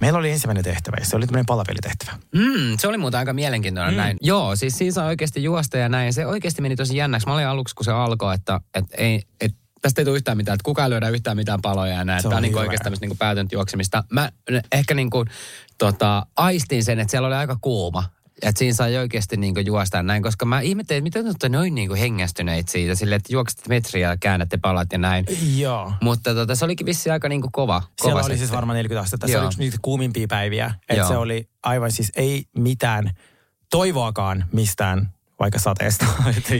Meillä 0.00 0.18
oli 0.18 0.30
ensimmäinen 0.30 0.64
tehtävä, 0.64 0.96
ja 1.00 1.04
se 1.04 1.16
oli 1.16 1.26
tämmöinen 1.26 1.46
palapelitehtävä. 1.46 2.12
Mm, 2.34 2.78
se 2.78 2.88
oli 2.88 2.98
muuten 2.98 3.18
aika 3.18 3.32
mielenkiintoinen 3.32 3.94
mm. 3.94 3.98
näin. 3.98 4.16
Joo, 4.20 4.56
siis 4.56 4.78
siinä 4.78 4.92
saa 4.92 5.06
oikeasti 5.06 5.42
juosta 5.42 5.78
ja 5.78 5.88
näin. 5.88 6.12
Se 6.12 6.26
oikeasti 6.26 6.62
meni 6.62 6.76
tosi 6.76 6.96
jännäksi. 6.96 7.26
Mä 7.28 7.34
olin 7.34 7.46
aluksi, 7.46 7.74
kun 7.74 7.84
se 7.84 7.92
alkoi, 7.92 8.34
että, 8.34 8.60
että 8.74 8.96
ei, 8.96 9.22
että 9.40 9.59
tästä 9.80 10.00
ei 10.00 10.04
tule 10.04 10.16
yhtään 10.16 10.36
mitään, 10.36 10.54
että 10.54 10.64
kukaan 10.64 10.86
ei 10.86 10.90
lyödä 10.90 11.08
yhtään 11.08 11.36
mitään 11.36 11.62
paloja 11.62 11.94
ja 11.94 12.04
näin. 12.04 12.22
Tämä 12.22 12.36
on 12.36 12.42
niin 12.42 12.58
oikeasti 12.58 12.84
tämmöistä 12.84 13.06
niin 13.06 13.18
päätöntä 13.18 13.54
juoksemista. 13.54 14.04
Mä 14.10 14.30
ehkä 14.72 14.94
niin 14.94 15.10
kuin, 15.10 15.28
tota, 15.78 16.26
aistin 16.36 16.84
sen, 16.84 17.00
että 17.00 17.10
siellä 17.10 17.28
oli 17.28 17.36
aika 17.36 17.56
kuuma. 17.60 18.04
Että 18.42 18.58
siinä 18.58 18.74
sai 18.74 18.96
oikeasti 18.96 19.36
niin 19.36 19.54
kuin 19.54 19.66
juosta 19.66 20.02
näin, 20.02 20.22
koska 20.22 20.44
mä 20.46 20.60
ihmettelin, 20.60 20.98
että 20.98 21.02
miten 21.02 21.22
te 21.22 21.28
olette 21.28 21.48
noin 21.48 21.74
niin 21.74 21.88
kuin 21.88 22.00
hengästyneitä 22.00 22.72
siitä, 22.72 22.94
silleen, 22.94 23.16
että 23.16 23.32
juoksitte 23.32 23.68
metriä 23.68 24.08
ja 24.08 24.16
käännätte 24.16 24.56
palat 24.56 24.92
ja 24.92 24.98
näin. 24.98 25.26
Joo. 25.56 25.92
Mutta 26.00 26.34
tota, 26.34 26.54
se 26.54 26.64
olikin 26.64 26.86
vissi 26.86 27.10
aika 27.10 27.28
niin 27.28 27.40
kuin 27.40 27.52
kova. 27.52 27.80
kova 27.80 27.90
Siellä 28.02 28.22
oli 28.22 28.38
siis 28.38 28.52
varmaan 28.52 28.76
40 28.76 29.04
astetta. 29.04 29.26
Se 29.26 29.32
Joo. 29.32 29.40
oli 29.40 29.46
yksi 29.46 29.58
niitä 29.58 29.76
kuumimpia 29.82 30.26
päiviä. 30.28 30.74
Että 30.88 31.08
se 31.08 31.16
oli 31.16 31.48
aivan 31.62 31.92
siis 31.92 32.12
ei 32.16 32.44
mitään 32.56 33.10
toivoakaan 33.70 34.44
mistään 34.52 35.12
vaikka 35.40 35.58
sateesta. 35.58 36.06
että 36.36 36.54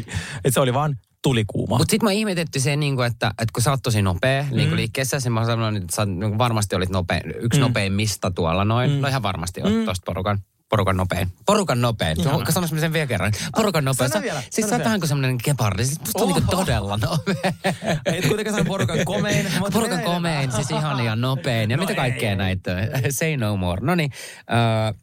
et 0.45 0.55
se 0.55 0.61
oli 0.61 0.75
vaan 0.75 0.99
tulikuuma. 1.23 1.79
Mutta 1.79 1.91
sitten 1.91 2.07
mä 2.07 2.13
ihmetetty 2.13 2.61
se, 2.61 2.77
niinku, 2.77 3.03
että, 3.03 3.27
että 3.29 3.53
kun 3.53 3.63
sä 3.63 3.71
oot 3.71 3.83
tosi 3.83 4.03
nopea 4.03 4.43
mm. 4.43 4.57
niin 4.57 4.77
liikkeessä, 4.77 5.17
niin 5.25 5.33
mä 5.33 5.45
sanoin, 5.45 5.77
että 5.77 5.97
sä 5.97 6.07
niinku 6.07 6.39
varmasti 6.39 6.77
olit 6.77 6.91
nopein, 6.91 7.23
yksi 7.41 7.61
mm. 7.61 7.67
nopeimmista 7.67 8.31
tuolla 8.31 8.65
noin. 8.65 8.91
Mm. 8.91 8.97
No 8.97 9.09
ihan 9.09 9.23
varmasti 9.23 9.63
olet 9.63 9.75
mm. 9.75 9.85
tosta 9.85 10.05
porukan. 10.07 10.39
Porukan 10.71 10.97
nopein. 10.97 11.29
Porukan 11.47 11.81
nopein. 11.81 12.17
No, 12.25 12.39
mä 12.39 12.79
sen 12.81 12.93
vielä 12.93 13.07
kerran. 13.07 13.33
Porukan 13.57 13.85
nopein. 13.85 14.11
Sano 14.11 14.23
vielä, 14.23 14.43
Siis 14.51 14.55
sano 14.55 14.69
sä 14.69 14.77
oot 14.77 14.85
vähän 14.85 15.01
kuin 15.01 15.09
semmoinen 15.09 15.39
gepardi. 15.45 15.85
Siis 15.85 16.01
musta 16.01 16.19
on 16.23 16.29
niinku 16.29 16.51
todella 16.51 16.97
nopea. 16.97 17.53
Et 18.05 18.27
kuitenkaan 18.27 18.57
sano 18.57 18.65
porukan 18.65 18.99
komein. 19.05 19.47
Porukan 19.73 20.03
komein, 20.03 20.53
siis 20.53 20.71
ihan 20.71 21.05
ja 21.05 21.17
nopein. 21.17 21.71
Ja 21.71 21.77
No 21.77 21.83
mitä 21.83 21.95
kaikkea 21.95 22.31
ei. 22.31 22.37
näitä? 22.37 22.71
Say 23.11 23.37
no 23.37 23.57
more. 23.57 23.81
No 23.87 23.95
niin, 23.95 24.11
äh, 24.53 24.95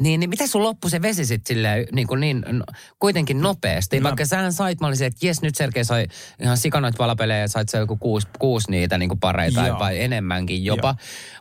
niin, 0.00 0.20
niin 0.20 0.30
mitä 0.30 0.46
sun 0.46 0.62
loppu 0.62 0.88
se 0.88 1.02
vesi 1.02 1.26
sitten 1.26 1.54
silleen 1.56 1.86
niin, 1.92 2.06
kuin 2.06 2.20
niin 2.20 2.44
no, 2.52 2.64
kuitenkin 2.98 3.40
nopeasti? 3.40 4.00
Mä- 4.00 4.08
Vaikka 4.08 4.24
sähän 4.26 4.52
sait, 4.52 4.80
mä 4.80 4.86
olisin, 4.86 5.06
että 5.06 5.26
jes 5.26 5.42
nyt 5.42 5.54
Sergei 5.54 5.84
sai 5.84 6.06
ihan 6.42 6.56
sikanoit 6.56 6.98
valapelejä 6.98 7.40
ja 7.40 7.48
sait 7.48 7.68
se 7.68 7.78
joku 7.78 7.96
kuusi, 7.96 8.28
kuusi 8.38 8.70
niitä 8.70 8.98
niin 8.98 9.08
kuin 9.08 9.20
pareita 9.20 9.66
Joo. 9.66 9.78
vai 9.78 10.00
enemmänkin 10.00 10.64
jopa. 10.64 10.94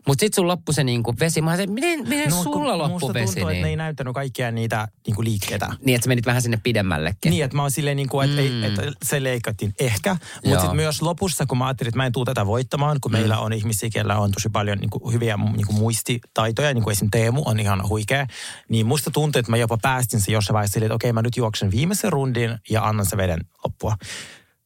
Mutta 0.07 0.19
sitten 0.21 0.35
sun 0.35 0.47
loppu 0.47 0.73
se 0.73 0.83
niin 0.83 1.03
kuin 1.03 1.19
vesi. 1.19 1.41
Mä 1.41 1.49
olisin, 1.51 1.71
miten, 1.71 1.99
miten 2.09 2.29
No, 2.29 2.35
no, 2.35 2.43
sulla 2.43 2.77
loppu 2.77 2.99
musta 2.99 3.13
vesi? 3.13 3.25
tuntuu, 3.25 3.41
että 3.49 3.53
Niin? 3.53 3.63
ne 3.63 3.69
ei 3.69 3.75
näyttänyt 3.75 4.13
kaikkia 4.13 4.51
niitä 4.51 4.87
niin 5.07 5.15
kuin 5.15 5.25
liikkeitä. 5.25 5.69
niin, 5.85 5.95
että 5.95 6.05
sä 6.05 6.09
menit 6.09 6.25
vähän 6.25 6.41
sinne 6.41 6.59
pidemmällekin. 6.63 7.29
Niin, 7.29 7.43
että 7.43 7.55
mä 7.57 7.61
oon 7.61 7.71
silleen 7.71 7.97
niin 7.97 8.09
kuin, 8.09 8.29
että, 8.29 8.41
Mm. 8.41 8.63
ei, 8.63 8.69
että 8.69 9.05
se 9.05 9.23
leikattiin 9.23 9.73
ehkä. 9.79 10.17
Mutta 10.45 10.59
sitten 10.59 10.75
myös 10.75 11.01
lopussa, 11.01 11.45
kun 11.45 11.57
mä 11.57 11.67
ajattelin, 11.67 11.87
että 11.89 11.97
mä 11.97 12.05
en 12.05 12.11
tuu 12.11 12.25
tätä 12.25 12.45
voittamaan, 12.45 12.97
kun 13.01 13.11
mm. 13.11 13.17
meillä 13.17 13.39
on 13.39 13.53
ihmisiä, 13.53 13.89
kellä 13.93 14.17
on 14.19 14.31
tosi 14.31 14.49
paljon 14.49 14.77
niin 14.77 14.89
kuin, 14.89 15.13
hyviä 15.13 15.37
niin 15.37 15.67
kuin 15.67 15.79
muistitaitoja, 15.79 16.73
niin 16.73 16.83
kuin 16.83 16.91
esim. 16.91 17.07
Teemu 17.11 17.41
on 17.45 17.59
ihan 17.59 17.89
huikea, 17.89 18.27
niin 18.69 18.85
musta 18.85 19.11
tuntui, 19.11 19.39
että 19.39 19.51
mä 19.51 19.57
jopa 19.57 19.77
päästin 19.81 20.21
se 20.21 20.31
jossain 20.31 20.53
vaiheessa 20.53 20.79
että 20.79 20.93
okei, 20.93 21.13
mä 21.13 21.21
nyt 21.21 21.37
juoksen 21.37 21.71
viimeisen 21.71 22.11
rundin 22.11 22.57
ja 22.69 22.83
annan 22.83 23.05
se 23.05 23.17
veden 23.17 23.45
loppua. 23.63 23.95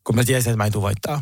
Kun 0.03 0.15
mä 0.15 0.23
tiesin, 0.23 0.49
että 0.49 0.57
mä 0.57 0.65
en 0.65 0.71
tuu 0.71 0.81
voittaa. 0.81 1.21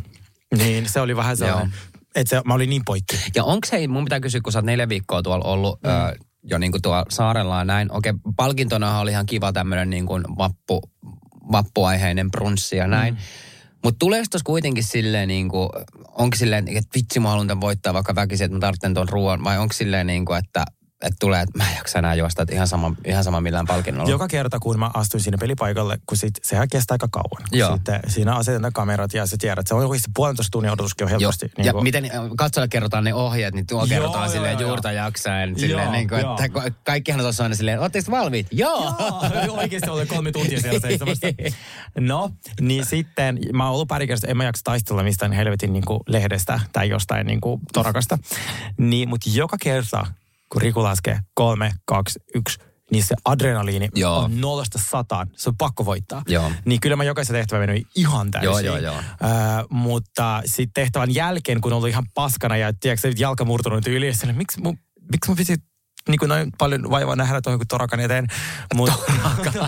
Niin 0.58 0.90
se 0.90 1.02
oli 1.02 1.16
vähän 1.16 1.38
sellainen, 1.38 1.74
että 2.16 2.30
se, 2.30 2.42
mä 2.46 2.54
olin 2.54 2.70
niin 2.70 2.82
poikki. 2.86 3.20
Ja 3.36 3.44
onko 3.44 3.68
se, 3.68 3.88
mun 3.88 4.04
pitää 4.04 4.20
kysyä, 4.20 4.42
kun 4.42 4.54
sä 4.54 4.60
oot 4.60 4.66
neljä 4.66 4.90
viikkoa 4.90 5.24
tuolla 5.24 5.46
ollut, 5.46 5.80
mm. 5.84 5.90
ö, 5.90 6.16
jo 6.44 6.58
niin 6.58 6.72
kuin 6.72 6.82
tuolla 6.82 7.06
saarella 7.10 7.58
ja 7.58 7.66
näin. 7.66 7.92
Okei, 7.92 8.14
palkintona 8.36 9.00
oli 9.00 9.12
ihan 9.12 9.26
kiva 9.26 9.54
tämmöinen 9.54 9.90
niin 9.90 10.06
kuin 10.06 10.24
vappu, 10.38 10.82
vappuaiheinen 11.52 12.32
brunssi 12.32 12.76
ja 12.76 12.88
näin. 12.88 13.14
Mm. 13.14 13.20
Mutta 13.84 14.00
tuleeko 14.00 14.26
tuossa 14.32 14.46
kuitenkin 14.46 14.84
silleen 14.84 15.28
niin 15.28 15.50
kuin, 15.50 15.70
onko 16.12 16.38
silleen, 16.38 16.68
että 16.68 16.90
vitsi 16.96 17.20
mä 17.20 17.30
haluan 17.30 17.48
tämän 17.48 17.62
voittaa 17.62 17.94
vaikka 17.94 18.16
väkisin, 18.16 18.46
että 18.46 18.56
mä 18.56 18.60
tarvitsen 18.60 18.94
tuon 18.94 19.10
ruoan, 19.10 19.44
vai 19.44 19.58
onko 19.58 19.74
silleen 19.74 20.08
niin 20.08 20.26
kuin, 20.26 20.40
että 20.40 20.66
että 21.02 21.18
tulee, 21.20 21.42
että 21.42 21.58
mä 21.58 21.70
en 21.70 21.76
jaksa 21.76 22.00
enää 22.00 22.16
juosta, 22.16 22.42
että 22.42 22.56
ihan 22.56 22.68
sama, 22.68 22.94
ihan 23.06 23.24
sama 23.24 23.42
millään 23.42 23.66
palkinnolla. 23.66 24.10
Joka 24.10 24.28
kerta, 24.28 24.60
kun 24.60 24.80
mä 24.80 24.92
astuin 24.94 25.22
sinne 25.22 25.38
pelipaikalle, 25.38 25.98
kun 26.06 26.18
sit, 26.18 26.34
sehän 26.44 26.68
kestää 26.72 26.96
aika 26.96 27.08
kauan. 27.12 27.44
Joo. 27.52 27.76
Sitten 27.76 28.00
siinä 28.08 28.36
asetetaan 28.36 28.74
kamerat 28.74 29.14
ja 29.14 29.26
sä 29.26 29.36
tiedät, 29.40 29.68
se 29.68 29.76
on 29.76 29.86
oikeasti 29.86 30.12
puolentoista 30.16 30.52
tunnin 30.52 30.72
odotuskin 30.72 31.08
helposti. 31.08 31.52
Joo. 31.58 31.66
ja 31.66 31.74
miten 31.74 32.06
äh, 32.06 32.12
katsojalle 32.38 32.68
kerrotaan 32.68 33.04
ne 33.04 33.14
ohjeet, 33.14 33.54
niin 33.54 33.68
tuo 33.68 33.80
joo, 33.80 33.88
kerrotaan 33.88 34.26
joo, 34.26 34.34
silleen 34.34 34.60
joo, 34.60 34.70
juurta 34.70 34.92
jaksaen. 34.92 35.60
Silleen 35.60 35.84
joo, 35.84 35.92
niin 35.92 36.10
kuin, 36.10 36.22
joo. 36.22 36.38
että 36.44 36.72
kaikkihan 36.84 37.22
tuossa 37.22 37.44
aina 37.44 37.56
silleen, 37.56 37.80
ootteko 37.80 38.12
valmiit? 38.12 38.48
Joo! 38.52 38.96
joo 39.46 39.58
oikeasti 39.58 39.90
oli 39.90 40.06
kolme 40.06 40.32
tuntia 40.32 40.62
siellä 40.62 40.80
seisomassa. 40.80 41.28
No, 42.00 42.32
niin 42.62 42.86
sitten 42.86 43.40
mä 43.54 43.66
oon 43.66 43.74
ollut 43.74 43.88
pari 43.88 44.08
kertaa, 44.08 44.30
en 44.30 44.38
mä 44.38 44.44
jaksa 44.44 44.64
taistella 44.64 45.04
mistään 45.04 45.32
helvetin 45.32 45.74
niin 45.74 45.86
kuin 45.86 46.00
lehdestä 46.08 46.60
tai 46.74 46.90
jostain 46.90 47.28
niin 47.28 47.42
kuin 47.42 47.62
torakasta. 47.74 48.18
Niin, 48.78 49.10
mutta 49.10 49.30
joka 49.34 49.58
kerta, 49.62 50.06
kun 50.52 50.62
Riku 50.62 50.84
laskee 50.84 51.20
kolme, 51.34 51.72
kaksi, 51.86 52.20
yksi, 52.36 52.60
niin 52.92 53.04
se 53.04 53.16
adrenaliini 53.26 53.90
joo. 53.96 54.20
on 54.20 54.42
nollasta 54.42 54.80
sataan. 54.80 55.30
Se 55.36 55.50
on 55.50 55.58
pakko 55.58 55.86
voittaa. 55.86 56.22
Joo. 56.28 56.52
Niin 56.66 56.82
kyllä 56.82 56.96
mä 56.96 57.04
jokaisen 57.04 57.36
tehtävän 57.36 57.70
mennyt 57.70 57.88
ihan 57.96 58.32
täysin. 58.32 58.50
Joo, 58.50 58.60
joo, 58.60 58.78
joo. 58.78 58.96
Äh, 58.96 59.66
mutta 59.70 60.42
sitten 60.46 60.84
tehtävän 60.84 61.16
jälkeen, 61.16 61.62
kun 61.62 61.74
ollut 61.74 61.90
ihan 61.90 62.06
paskana 62.14 62.58
ja 62.58 62.74
tiedätkö, 62.80 63.14
jalka 63.18 63.46
murtunut 63.46 63.88
yli, 63.88 64.08
ja 64.08 64.16
sille, 64.16 64.34
miksi 64.34 64.62
mun, 64.62 64.78
miksi 65.12 65.30
mun 65.30 65.38
piti 65.38 65.56
niin 66.10 66.20
kuin 66.20 66.30
noin 66.30 66.52
paljon 66.58 66.90
vaivaa 66.90 67.16
nähdä 67.16 67.42
tuohon 67.42 67.60
kuin 67.60 67.68
torakan 67.68 68.00
eteen. 68.00 68.28
Mut, 68.76 68.92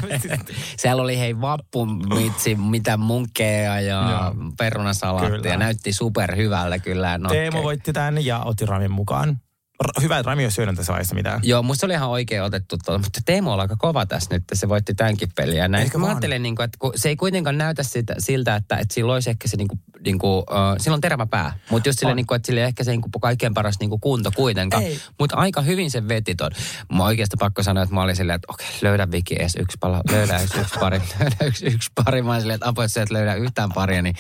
Siellä 0.78 1.04
oli 1.04 1.20
hei 1.20 1.42
vappumitsi, 1.42 2.56
mitä 2.56 2.98
munkkeja 2.98 3.82
ja 3.82 4.34
perunasalaattia. 4.58 5.58
Näytti 5.58 5.94
superhyvälle 5.94 6.80
kyllä. 6.80 7.20
Teemo 7.30 7.64
voitti 7.64 7.94
tämän 7.94 8.26
ja 8.26 8.40
otti 8.40 8.66
Ramin 8.66 8.92
mukaan 8.92 9.40
hyvä, 10.02 10.20
että 10.20 10.30
Rami 10.30 10.44
olisi 10.44 10.56
syönyt 10.56 10.76
tässä 10.76 10.94
vaiheessa 10.94 11.16
mitään. 11.16 11.40
Joo, 11.44 11.64
musta 11.64 11.86
oli 11.86 11.94
ihan 11.94 12.10
oikein 12.10 12.44
otettu 12.44 12.76
tuolla, 12.86 13.00
mutta 13.00 13.20
Teemu 13.26 13.52
on 13.52 13.60
aika 13.60 13.76
kova 13.80 14.06
tässä 14.06 14.36
nyt, 14.36 14.42
että 14.42 14.56
se 14.56 14.70
voitti 14.70 14.94
tämänkin 14.94 15.30
peliä. 15.36 15.68
Näin. 15.68 15.92
Mä 15.98 16.08
ajattelen, 16.08 16.44
niin 16.44 16.56
kuin, 16.56 16.64
että 16.64 16.78
kun 16.80 16.92
se 16.96 17.10
ei 17.10 17.16
kuitenkaan 17.16 17.58
näytä 17.58 17.84
sitä, 17.84 18.16
siltä, 18.20 18.56
että, 18.56 18.76
että 18.76 18.94
sillä 18.94 19.14
olisi 19.14 19.30
ehkä 19.30 19.48
se, 19.48 19.58
niin 19.58 19.68
kuin, 19.68 19.80
niin 20.06 20.20
kuin, 20.20 20.38
uh, 20.38 20.78
sillä 20.78 20.96
on 20.96 21.02
terävä 21.02 21.26
pää. 21.26 21.54
Mutta 21.70 21.90
just 21.90 22.00
silleen, 22.00 22.16
niin 22.16 22.28
kuin, 22.28 22.36
että 22.36 22.46
sillä 22.46 22.62
ei 22.62 22.68
ehkä 22.68 22.84
se 22.84 22.92
niin 22.92 23.02
kuin, 23.02 23.12
kaikkein 23.22 23.54
paras 23.54 23.80
niin 23.80 23.90
kuin, 23.90 24.02
kunto 24.02 24.32
kuitenkaan. 24.36 24.84
Mutta 25.20 25.36
aika 25.36 25.62
hyvin 25.62 25.92
se 25.92 26.08
veti 26.08 26.36
ton. 26.36 26.52
Mä 26.94 27.04
oikeasti 27.04 27.36
pakko 27.40 27.64
sanoa, 27.64 27.84
että 27.84 27.96
mä 27.96 28.02
olin 28.02 28.16
silleen, 28.16 28.36
että 28.36 28.54
okei, 28.54 28.68
okay, 28.68 28.80
löydä 28.82 29.12
Viki 29.12 29.36
edes 29.40 29.56
yksi 29.56 29.78
pala, 29.80 30.02
löydä 30.12 30.38
edes 30.38 30.56
yksi 30.56 30.80
pari, 30.80 31.02
löydä 31.20 31.36
yksi, 31.46 31.66
yksi 31.66 31.92
pari. 31.96 32.22
Mä 32.22 32.32
olin 32.32 32.42
silleen, 32.42 32.56
että 32.56 32.68
apoi, 32.68 32.86
että 32.86 33.14
löydä 33.14 33.36
yhtään 33.36 33.72
paria, 33.72 34.02
niin 34.02 34.16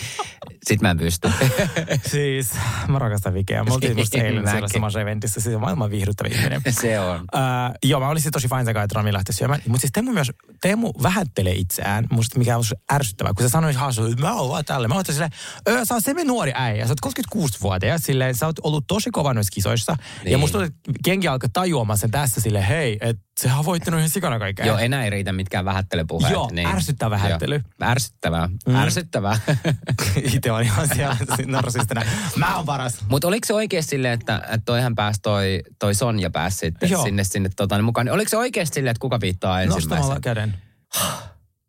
sit 0.67 0.81
mä 0.81 0.91
en 0.91 0.97
pysty. 0.97 1.31
siis, 2.11 2.51
mä 2.87 2.99
rakastan 2.99 3.33
Vikeä. 3.33 3.63
Mä 3.63 3.73
oltiin 3.73 3.95
musta 3.95 4.17
eilen 4.17 4.49
siellä 4.49 4.67
samassa 4.67 5.01
eventissä, 5.01 5.41
siis 5.41 5.55
on 5.55 5.61
maailman 5.61 5.91
viihdyttävä 5.91 6.29
ihminen. 6.35 6.61
se 6.81 6.99
on. 6.99 7.19
Uh, 7.19 7.75
joo, 7.83 7.99
mä 7.99 8.09
olisin 8.09 8.31
tosi 8.31 8.47
fine 8.47 8.61
että 8.61 8.95
Rami 8.95 9.13
lähti 9.13 9.33
syömään. 9.33 9.61
Mutta 9.67 9.81
siis 9.81 9.91
Teemu 9.91 10.11
myös, 10.11 10.31
Teemu 10.61 10.91
vähättelee 11.03 11.53
itseään, 11.53 12.07
musta 12.11 12.39
mikä 12.39 12.57
on 12.57 12.63
ärsyttävää. 12.93 13.33
Kun 13.33 13.45
sä 13.45 13.49
sanoit 13.49 13.75
haastattelussa, 13.75 14.13
että 14.13 14.27
mä 14.27 14.39
oon 14.39 14.49
vaan 14.49 14.65
tälle. 14.65 14.87
Mä 14.87 14.95
oon 14.95 15.05
silleen, 15.05 15.31
öö, 15.73 15.85
sä 15.85 15.93
oot 15.93 16.03
semmoinen 16.03 16.27
nuori 16.27 16.51
äijä, 16.55 16.87
sä 16.87 16.93
oot 17.03 17.13
36-vuotias, 17.35 18.01
silleen, 18.03 18.35
sä 18.35 18.45
oot 18.45 18.59
ollut 18.63 18.83
tosi 18.87 19.11
kova 19.11 19.33
noissa 19.33 19.51
kisoissa. 19.53 19.95
Niin. 20.23 20.31
Ja 20.31 20.37
musta 20.37 20.57
tuntuu, 20.57 20.75
että 20.87 20.99
kenki 21.03 21.27
alkaa 21.27 21.49
tajuamaan 21.53 21.97
sen 21.97 22.11
tässä 22.11 22.41
silleen, 22.41 22.65
hei, 22.65 22.97
että 23.01 23.23
sehän 23.39 23.59
on 23.59 23.65
voittanut 23.65 23.97
ihan 23.99 24.09
sikana 24.09 24.39
kaikkea. 24.39 24.65
Joo, 24.65 24.77
enää 24.77 25.03
ei 25.03 25.09
riitä 25.09 25.33
mitkään 25.33 25.65
vähättelypuheet. 25.65 26.33
Joo, 26.33 26.49
niin. 26.51 26.67
ärsyttävä 26.67 27.09
vähättely. 27.09 27.55
Joo, 27.55 27.89
ärsyttävää, 27.89 28.49
mm. 28.67 28.75
ärsyttävää. 28.75 29.39
Itse 30.33 30.51
on 30.51 30.63
ihan 30.63 30.87
siellä 30.95 31.17
narsistina. 31.45 32.01
Mä 32.35 32.55
oon 32.55 32.65
paras. 32.65 32.97
Mutta 33.09 33.27
oliko 33.27 33.47
se 33.47 33.53
oikeasti 33.53 33.89
silleen, 33.89 34.13
että, 34.13 34.37
että 34.37 34.65
toihan 34.65 34.95
pääsi 34.95 35.19
toi, 35.21 35.63
toi 35.79 35.95
Sonja 35.95 36.29
pääsi 36.29 36.57
sitten 36.57 36.89
Joo. 36.89 37.03
sinne, 37.03 37.23
sinne 37.23 37.49
tota, 37.55 37.75
niin 37.75 37.85
mukaan. 37.85 38.05
Niin 38.05 38.13
oliko 38.13 38.29
se 38.29 38.37
oikeasti 38.37 38.75
silleen, 38.75 38.91
että 38.91 39.01
kuka 39.01 39.21
viittaa 39.21 39.61
ensimmäisen? 39.61 39.89
Nostamalla 39.89 40.19
käden. 40.19 40.57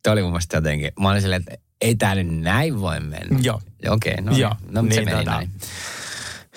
Tuo 0.04 0.12
oli 0.12 0.22
mun 0.22 0.30
mielestä 0.30 0.56
jotenkin, 0.56 0.92
mä 1.00 1.10
olin 1.10 1.22
silleen, 1.22 1.44
että 1.48 1.63
ei 1.84 1.94
tää 1.94 2.14
nyt 2.14 2.40
näin 2.40 2.80
voi 2.80 3.00
mennä. 3.00 3.38
Joo. 3.42 3.60
Okei, 3.88 4.12
okay, 4.14 4.24
no, 4.24 4.36
Joo. 4.36 4.54
no 4.70 4.82
niin, 4.82 4.94
se 4.94 5.04
meni 5.04 5.16
tota, 5.16 5.30
näin. 5.30 5.50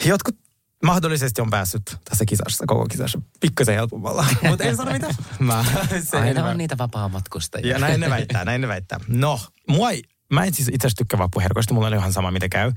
Jotkut 0.06 0.36
mahdollisesti 0.84 1.42
on 1.42 1.50
päässyt 1.50 1.98
tässä 2.10 2.26
kisassa, 2.26 2.64
koko 2.68 2.86
kisassa, 2.86 3.22
pikkasen 3.40 3.76
helpommalla. 3.76 4.26
Mutta 4.50 4.64
en 4.64 4.76
sano 4.76 4.92
mitä. 4.92 5.16
Mä, 5.40 5.66
Aina 6.22 6.46
on 6.46 6.58
niitä 6.58 6.78
vapaa-matkustajia. 6.78 7.74
Ja 7.74 7.80
näin 7.80 8.00
ne 8.00 8.10
väittää, 8.10 8.46
näin 8.46 8.62
ne 8.62 8.68
väittää. 8.68 9.00
No, 9.08 9.40
mua 9.68 9.92
ei, 9.92 10.04
mä 10.34 10.44
en 10.44 10.54
siis 10.54 10.68
itse 10.68 10.88
asiassa 10.88 10.98
tykkää 10.98 11.20
vappuherkoista, 11.20 11.74
mulla 11.74 11.88
oli 11.88 11.96
ihan 11.96 12.14
sama 12.14 12.32
mitä 12.32 12.50
käy 12.50 12.72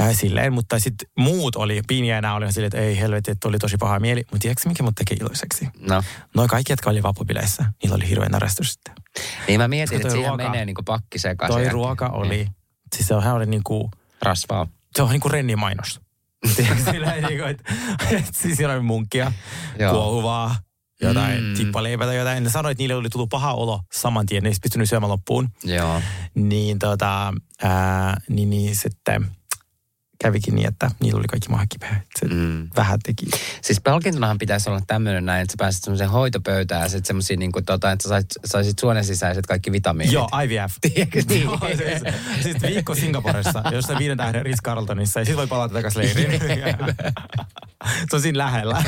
äh, 0.00 0.16
silleen, 0.16 0.52
mutta 0.52 0.78
sitten 0.78 1.08
muut 1.18 1.56
oli, 1.56 1.82
Piini 1.88 2.10
ja 2.10 2.18
enää 2.18 2.34
oli 2.34 2.52
silleen, 2.52 2.66
että 2.66 2.78
ei 2.78 2.98
helvetti, 2.98 3.30
että 3.30 3.48
oli 3.48 3.58
tosi 3.58 3.76
paha 3.76 4.00
mieli. 4.00 4.20
Mutta 4.20 4.38
tiedätkö 4.42 4.68
mikä 4.68 4.82
mut 4.82 4.94
teki 4.94 5.14
iloiseksi? 5.20 5.68
No. 5.80 6.02
Noin 6.34 6.48
kaikki, 6.48 6.72
jotka 6.72 6.90
oli 6.90 7.02
vappubileissä, 7.02 7.64
niillä 7.82 7.96
oli 7.96 8.08
hirveän 8.08 8.30
narastus 8.30 8.72
sitten. 8.72 8.94
Niin 9.48 9.60
mä 9.60 9.68
mietin, 9.68 9.96
että 9.96 10.10
siihen 10.10 10.28
ruoka, 10.28 10.44
menee 10.44 10.64
niinku 10.64 10.82
pakki 10.82 11.18
sekaisin. 11.18 11.56
Toi 11.56 11.68
ruoka 11.68 12.08
oli, 12.08 12.28
niin. 12.28 12.48
siis 12.96 13.08
se 13.08 13.14
oli 13.14 13.46
niinku... 13.46 13.90
Rasvaa. 14.22 14.66
Se 14.96 15.02
on 15.02 15.10
niinku 15.10 15.28
renni 15.28 15.56
mainos. 15.56 16.00
Sillä 16.90 17.14
niin 17.28 17.38
kuin, 17.38 17.50
että, 17.50 17.72
että 18.10 18.30
siis 18.32 18.56
siellä 18.56 18.74
oli 18.74 18.82
munkkia, 18.82 19.32
kuohuvaa, 19.90 20.56
jotain 21.02 21.44
mm. 21.44 21.54
tippaleipää 21.54 22.06
tai 22.06 22.16
jotain. 22.16 22.44
Ne 22.44 22.50
sanoi, 22.50 22.72
että 22.72 22.82
niille 22.82 22.94
oli 22.94 23.08
tullut 23.08 23.30
paha 23.30 23.52
olo 23.52 23.80
saman 23.92 24.26
tien, 24.26 24.42
ne 24.42 24.48
ei 24.48 24.54
pystynyt 24.62 24.88
syömään 24.88 25.10
loppuun. 25.10 25.48
Joo. 25.64 26.02
Niin, 26.34 26.78
tota, 26.78 27.34
ää, 27.62 28.16
niin, 28.28 28.50
niin 28.50 28.76
sitten 28.76 29.26
kävikin 30.22 30.54
niin, 30.54 30.68
että 30.68 30.90
niillä 31.00 31.18
oli 31.18 31.26
kaikki 31.26 31.48
maha 31.48 31.66
kipeä. 31.68 32.00
Se 32.20 32.26
mm. 32.26 32.68
vähän 32.76 32.98
teki. 33.02 33.26
Siis 33.62 33.80
palkintonahan 33.80 34.38
pitäisi 34.38 34.70
olla 34.70 34.80
tämmöinen 34.86 35.26
näin, 35.26 35.42
että 35.42 35.52
sä 35.52 35.56
pääset 35.58 35.84
semmoiseen 35.84 36.10
hoitopöytään 36.10 36.82
ja 36.82 36.88
sitten 36.88 37.06
semmoisia 37.06 37.36
niin 37.36 37.52
kuin, 37.52 37.64
tota, 37.64 37.92
että 37.92 38.02
sä 38.02 38.08
saisit, 38.08 38.30
saisit 38.44 38.78
suonen 38.78 39.04
sisäiset 39.04 39.46
kaikki 39.46 39.72
vitamiinit. 39.72 40.12
Joo, 40.12 40.28
IVF. 40.44 40.74
Tiedätkö 40.94 41.22
niin? 41.28 41.42
Joo, 41.42 41.58
siis, 41.76 42.14
siis 42.42 42.62
viikko 42.62 42.94
Singaporessa, 42.94 43.62
jossa 43.72 43.98
viiden 43.98 44.16
tähden 44.16 44.42
Ritz 44.42 44.60
Carltonissa 44.64 45.20
ja 45.20 45.24
sitten 45.24 45.36
voi 45.36 45.46
palata 45.46 45.74
takaisin 45.74 46.00
leiriin. 46.00 46.40
Se 48.10 48.16
on 48.16 48.22
siinä 48.22 48.38
lähellä. 48.38 48.84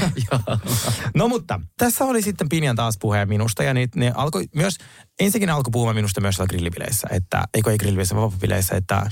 no 1.15 1.29
mutta, 1.29 1.61
tässä 1.79 2.05
oli 2.05 2.23
sitten 2.23 2.49
Pinjan 2.49 2.77
taas 2.77 2.99
puheen 3.01 3.29
minusta 3.29 3.63
ja 3.63 3.75
ne, 3.75 3.89
ne 3.97 4.13
alkoi 4.15 4.45
myös, 4.55 4.79
ensinnäkin 5.21 5.51
alkoi 5.51 5.71
puhumaan 5.71 5.97
minusta 5.97 6.21
myös 6.21 6.39
grillibileissä, 6.49 7.09
että, 7.11 7.45
eikö 7.55 7.71
ei 7.71 7.79
grillibileissä, 7.79 8.17
vaan 8.17 8.33
että 8.73 9.11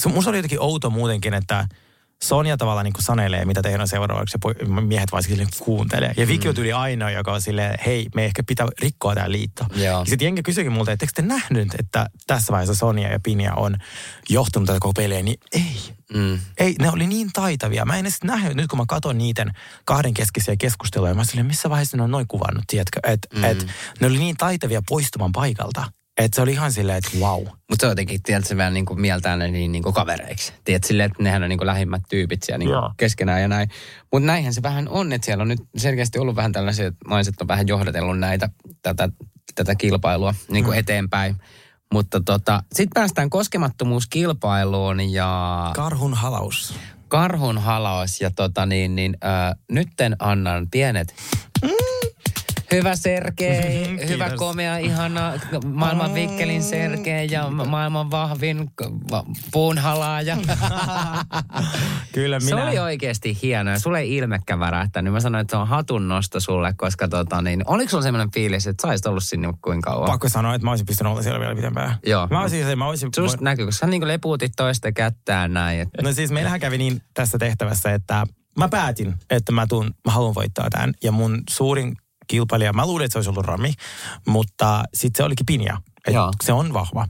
se, 0.00 0.08
musta 0.08 0.30
oli 0.30 0.38
jotenkin 0.38 0.60
outo 0.60 0.90
muutenkin, 0.90 1.34
että 1.34 1.68
Sonja 2.24 2.56
tavallaan 2.56 2.84
niin 2.84 2.94
sanelee, 2.98 3.44
mitä 3.44 3.62
tehdään 3.62 3.88
seuraavaksi, 3.88 4.38
ja 4.60 4.66
miehet 4.66 5.12
vaan 5.12 5.22
sille 5.22 5.46
kuuntelee. 5.58 6.14
Ja 6.16 6.28
Viki 6.28 6.48
mm. 6.48 6.54
tuli 6.54 6.72
ainoa, 6.72 7.10
joka 7.10 7.32
on 7.32 7.40
silleen, 7.40 7.78
hei, 7.86 8.06
me 8.14 8.24
ehkä 8.24 8.42
pitää 8.42 8.66
rikkoa 8.80 9.14
tämä 9.14 9.30
liitto. 9.30 9.66
Ja 9.74 10.04
sitten 10.04 10.26
jengi 10.26 10.42
kysyikin 10.42 10.72
multa, 10.72 10.92
että 10.92 11.06
te 11.14 11.22
nähnyt, 11.22 11.74
että 11.78 12.06
tässä 12.26 12.52
vaiheessa 12.52 12.74
Sonja 12.74 13.08
ja 13.08 13.20
Pinja 13.20 13.54
on 13.54 13.76
johtunut 14.28 14.66
tätä 14.66 14.78
koko 14.80 14.92
peliä, 14.92 15.22
niin 15.22 15.40
ei. 15.52 15.98
Mm. 16.14 16.38
Ei, 16.58 16.74
ne 16.80 16.90
oli 16.90 17.06
niin 17.06 17.30
taitavia. 17.32 17.84
Mä 17.84 17.94
en 17.94 18.00
edes 18.06 18.22
nähnyt, 18.24 18.56
nyt 18.56 18.66
kun 18.66 18.78
mä 18.78 18.84
katson 18.88 19.18
niiden 19.18 19.52
kahden 19.84 20.14
keskisiä 20.14 20.54
keskusteluja, 20.58 21.14
mä 21.14 21.24
silleen, 21.24 21.46
missä 21.46 21.70
vaiheessa 21.70 21.96
ne 21.96 22.02
on 22.02 22.10
noin 22.10 22.28
kuvannut, 22.28 22.64
tiedätkö? 22.66 23.00
Että 23.02 23.28
mm. 23.36 23.44
et, 23.44 23.66
ne 24.00 24.06
oli 24.06 24.18
niin 24.18 24.36
taitavia 24.36 24.82
poistumaan 24.88 25.32
paikalta. 25.32 25.92
Että 26.18 26.34
se 26.34 26.42
oli 26.42 26.52
ihan 26.52 26.72
silleen, 26.72 26.98
että 26.98 27.10
wow. 27.18 27.42
Mutta 27.44 27.80
se 27.80 27.86
on 27.86 27.90
jotenkin, 27.90 28.22
tiedätkö, 28.22 28.56
vähän 28.56 28.74
niin 28.74 28.86
kuin 28.86 29.00
mieltää 29.00 29.36
ne 29.36 29.48
niin, 29.48 29.72
niin 29.72 29.82
kuin 29.82 29.94
kavereiksi. 29.94 30.52
Tiedätkö, 30.64 30.88
silleen, 30.88 31.10
että 31.10 31.22
nehän 31.22 31.42
on 31.42 31.48
niin 31.48 31.58
kuin 31.58 31.66
lähimmät 31.66 32.02
tyypit 32.08 32.42
siellä 32.42 32.58
niin 32.58 32.70
keskenään 32.96 33.42
ja 33.42 33.48
näin. 33.48 33.70
Mutta 34.12 34.26
näinhän 34.26 34.54
se 34.54 34.62
vähän 34.62 34.88
on, 34.88 35.12
että 35.12 35.24
siellä 35.24 35.42
on 35.42 35.48
nyt 35.48 35.60
selkeästi 35.76 36.18
ollut 36.18 36.36
vähän 36.36 36.52
tällaisia, 36.52 36.86
että 36.86 37.08
naiset 37.08 37.40
on 37.40 37.48
vähän 37.48 37.68
johdatellut 37.68 38.18
näitä, 38.18 38.50
tätä, 38.82 39.08
tätä 39.54 39.74
kilpailua 39.74 40.34
niin 40.50 40.64
kuin 40.64 40.74
mm. 40.74 40.78
eteenpäin. 40.78 41.36
Mutta 41.92 42.20
tota, 42.20 42.62
sitten 42.72 42.94
päästään 42.94 43.30
koskemattomuuskilpailuun 43.30 45.12
ja... 45.12 45.70
Karhun 45.74 46.14
halaus. 46.14 46.74
Karhun 47.08 47.58
halaus 47.58 48.20
ja 48.20 48.30
tota 48.30 48.66
niin, 48.66 48.96
niin 48.96 49.16
äh, 49.24 49.54
nytten 49.70 50.16
annan 50.18 50.66
pienet... 50.70 51.14
Mm 51.62 51.97
Hyvä 52.72 52.96
Sergei, 52.96 53.88
mm, 53.88 54.08
hyvä 54.08 54.30
komea, 54.36 54.78
ihana 54.78 55.32
maailman 55.66 56.14
vikkelin 56.14 56.62
Sergei 56.62 57.28
ja 57.30 57.50
maailman 57.50 58.10
vahvin 58.10 58.70
puunhalaaja. 59.52 60.36
Kyllä 62.12 62.38
minä. 62.38 62.48
Se 62.48 62.54
oli 62.54 62.78
oikeasti 62.78 63.38
hienoa 63.42 63.78
sulle 63.78 64.00
ei 64.00 64.16
ilmekkä 64.16 64.58
värähtänyt. 64.58 65.12
Mä 65.12 65.20
sanoin, 65.20 65.42
että 65.42 65.50
se 65.50 65.56
on 65.56 65.68
hatun 65.68 66.08
nosto 66.08 66.40
sulle, 66.40 66.74
koska 66.76 67.08
tota 67.08 67.42
niin, 67.42 67.62
oliko 67.66 67.90
sulla 67.90 68.02
sellainen 68.02 68.30
fiilis, 68.30 68.66
että 68.66 68.82
sä 68.82 68.88
olisit 68.88 69.06
ollut 69.06 69.24
sinne 69.24 69.54
kuinka 69.62 69.90
kauan? 69.90 70.10
Pakko 70.10 70.28
sanoa, 70.28 70.54
että 70.54 70.64
mä 70.64 70.70
olisin 70.70 70.86
pystynyt 70.86 71.10
olla 71.10 71.22
siellä 71.22 71.40
vielä 71.40 71.54
pitempään. 71.54 71.94
Joo. 72.06 72.28
Mä 72.30 72.40
olisin, 72.40 72.78
mä 72.78 72.88
olisin... 72.88 73.08
Susta 73.14 73.44
näkyy, 73.44 73.64
kun 73.64 73.72
sä 73.72 73.86
niin 73.86 74.08
lepuutit 74.08 74.52
toista 74.56 74.92
kättään 74.92 75.52
näin. 75.52 75.80
Että... 75.80 76.02
No 76.02 76.12
siis 76.12 76.30
meillähän 76.30 76.60
kävi 76.60 76.78
niin 76.78 77.02
tässä 77.14 77.38
tehtävässä, 77.38 77.92
että 77.92 78.26
mä 78.58 78.68
päätin, 78.68 79.14
että 79.30 79.52
mä, 79.52 79.66
tuun, 79.66 79.94
mä 80.04 80.12
haluan 80.12 80.34
voittaa 80.34 80.70
tämän. 80.70 80.94
Ja 81.02 81.12
mun 81.12 81.42
suurin 81.50 81.96
kilpailija. 82.28 82.72
Mä 82.72 82.86
luulin, 82.86 83.04
että 83.04 83.12
se 83.12 83.18
olisi 83.18 83.30
ollut 83.30 83.46
Rami, 83.46 83.72
mutta 84.26 84.84
sitten 84.94 85.18
se 85.18 85.24
olikin 85.24 85.46
Pinja. 85.46 85.80
Se 86.44 86.52
on 86.52 86.72
vahva. 86.72 87.06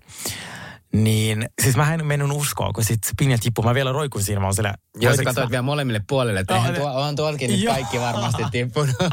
Niin, 0.93 1.49
siis 1.63 1.77
mä 1.77 1.95
en 1.95 2.07
mennyt 2.07 2.31
uskoa, 2.33 2.73
kun 2.73 2.85
se 2.85 2.95
Pinja 3.19 3.39
tippui. 3.39 3.65
Mä 3.65 3.75
vielä 3.75 3.93
roikuin 3.93 4.25
siinä, 4.25 4.41
mä 4.41 4.47
oon 4.47 4.55
siellä. 4.55 4.75
Joo, 5.01 5.17
sä 5.17 5.23
katsoit 5.25 5.47
mä- 5.47 5.51
vielä 5.51 5.63
molemmille 5.63 6.01
puolille, 6.09 6.41
että 6.41 6.63
ne- 6.63 6.79
tuo, 6.79 6.91
on 6.93 7.17
tuolkin 7.17 7.51
nyt 7.51 7.65
kaikki 7.67 8.01
varmasti 8.01 8.43
tippunut. 8.51 8.97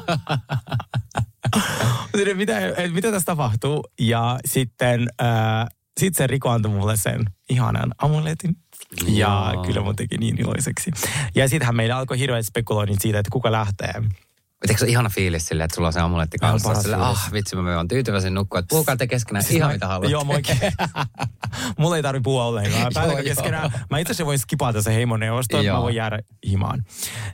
Sitten 2.17 2.38
mitä, 2.38 2.53
mitä 2.93 3.12
tässä 3.12 3.25
tapahtuu? 3.25 3.83
Ja 4.00 4.39
sitten 4.45 5.07
äh, 5.21 5.65
sit 6.00 6.15
se 6.15 6.27
Riko 6.27 6.50
antoi 6.50 6.71
mulle 6.71 6.97
sen 6.97 7.25
ihanan 7.50 7.91
amuletin. 7.97 8.55
Ja 9.07 9.51
Joo. 9.53 9.63
kyllä 9.63 9.81
mun 9.81 9.95
teki 9.95 10.17
niin 10.17 10.41
iloiseksi. 10.41 10.91
Ja 11.35 11.50
sittenhän 11.50 11.75
meillä 11.75 11.97
alkoi 11.97 12.19
hirveät 12.19 12.45
spekuloinnit 12.45 13.01
siitä, 13.01 13.19
että 13.19 13.29
kuka 13.31 13.51
lähtee. 13.51 13.93
Eikö 14.69 14.79
se 14.79 14.85
ihana 14.88 15.09
fiilis 15.09 15.45
silleen, 15.47 15.65
että 15.65 15.75
sulla 15.75 15.88
on 15.88 15.93
se 15.93 16.00
amuletti 16.00 16.38
kanssa? 16.38 16.69
paras 16.69 16.83
Sille, 16.83 16.95
fiilis. 16.97 17.17
ah, 17.17 17.31
vitsi, 17.33 17.55
mä 17.55 17.77
oon 17.77 17.88
tyytyväisen 17.88 18.33
nukkua, 18.33 18.59
että 18.59 18.69
puhukaa 18.69 18.97
te 18.97 19.07
keskenään 19.07 19.43
Siis 19.43 19.55
ihan 19.55 19.69
mä- 19.69 19.74
mitä 19.74 19.88
haluatte. 19.88 20.12
Joo, 20.12 20.24
moikin. 20.24 20.57
Mulla 21.77 21.95
ei 21.95 22.01
tarvi 22.03 22.19
puhua 22.21 22.43
ollenkaan. 22.45 22.91
Mä 22.95 23.05
Joo, 23.05 23.24
keskenään. 23.24 23.71
joo. 23.74 23.79
Mä 23.89 24.00
itse 24.00 24.12
asiassa 24.12 24.25
voin 24.25 24.39
skipata 24.39 24.81
se 24.81 24.93
heimoneuvosto, 24.95 25.59
että 25.59 25.71
mä 25.71 25.81
voin 25.81 25.95
jäädä 25.95 26.19
himaan. 26.47 26.83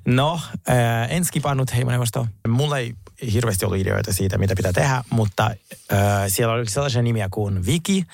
No, 0.08 0.40
äh, 0.70 1.12
en 1.12 1.26
skipannut 1.26 1.74
heimoneuvostoa. 1.76 2.28
Mulla 2.48 2.78
ei 2.78 2.94
hirveästi 3.34 3.66
ollut 3.66 3.80
ideoita 3.80 4.14
siitä, 4.14 4.38
mitä 4.38 4.56
pitää 4.56 4.74
tehdä, 4.74 5.04
mutta 5.10 5.46
äh, 5.46 6.00
siellä 6.28 6.54
oli 6.54 6.70
sellaisia 6.70 7.02
nimiä 7.02 7.28
kuin 7.32 7.66
Viki, 7.66 8.06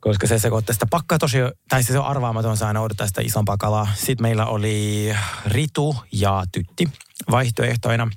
koska 0.00 0.26
se 0.26 0.38
sekoittaa 0.38 0.72
sitä 0.72 0.86
pakkaa 0.90 1.18
tosi, 1.18 1.38
tai 1.68 1.82
se 1.82 1.98
on 1.98 2.06
arvaamaton, 2.06 2.56
saa 2.56 2.68
aina 2.68 2.80
odottaa 2.80 3.06
sitä 3.06 3.20
isompaa 3.24 3.56
kalaa. 3.56 3.88
Sitten 3.94 4.22
meillä 4.22 4.46
oli 4.46 5.08
Ritu 5.46 5.96
ja 6.12 6.44
Tytti 6.52 6.88
vaihtoehtoina. 7.30 8.10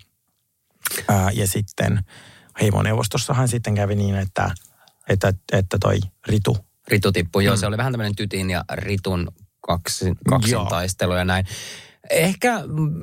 Ää, 1.07 1.31
ja 1.31 1.47
sitten 1.47 2.03
heimoneuvostossahan 2.61 3.47
sitten 3.47 3.75
kävi 3.75 3.95
niin, 3.95 4.15
että, 4.15 4.51
että, 5.09 5.33
että 5.51 5.77
toi 5.81 5.99
Ritu. 6.27 6.57
Ritu 6.87 7.11
tippui, 7.11 7.45
joo, 7.45 7.55
Mm. 7.55 7.59
se 7.59 7.67
oli 7.67 7.77
vähän 7.77 7.93
tämmöinen 7.93 8.15
tytin 8.15 8.49
ja 8.49 8.65
Ritun 8.71 9.27
kaksi, 9.61 10.05
kaksintaistelu 10.29 11.13
ja 11.13 11.25
näin. 11.25 11.45
Ehkä 12.09 12.61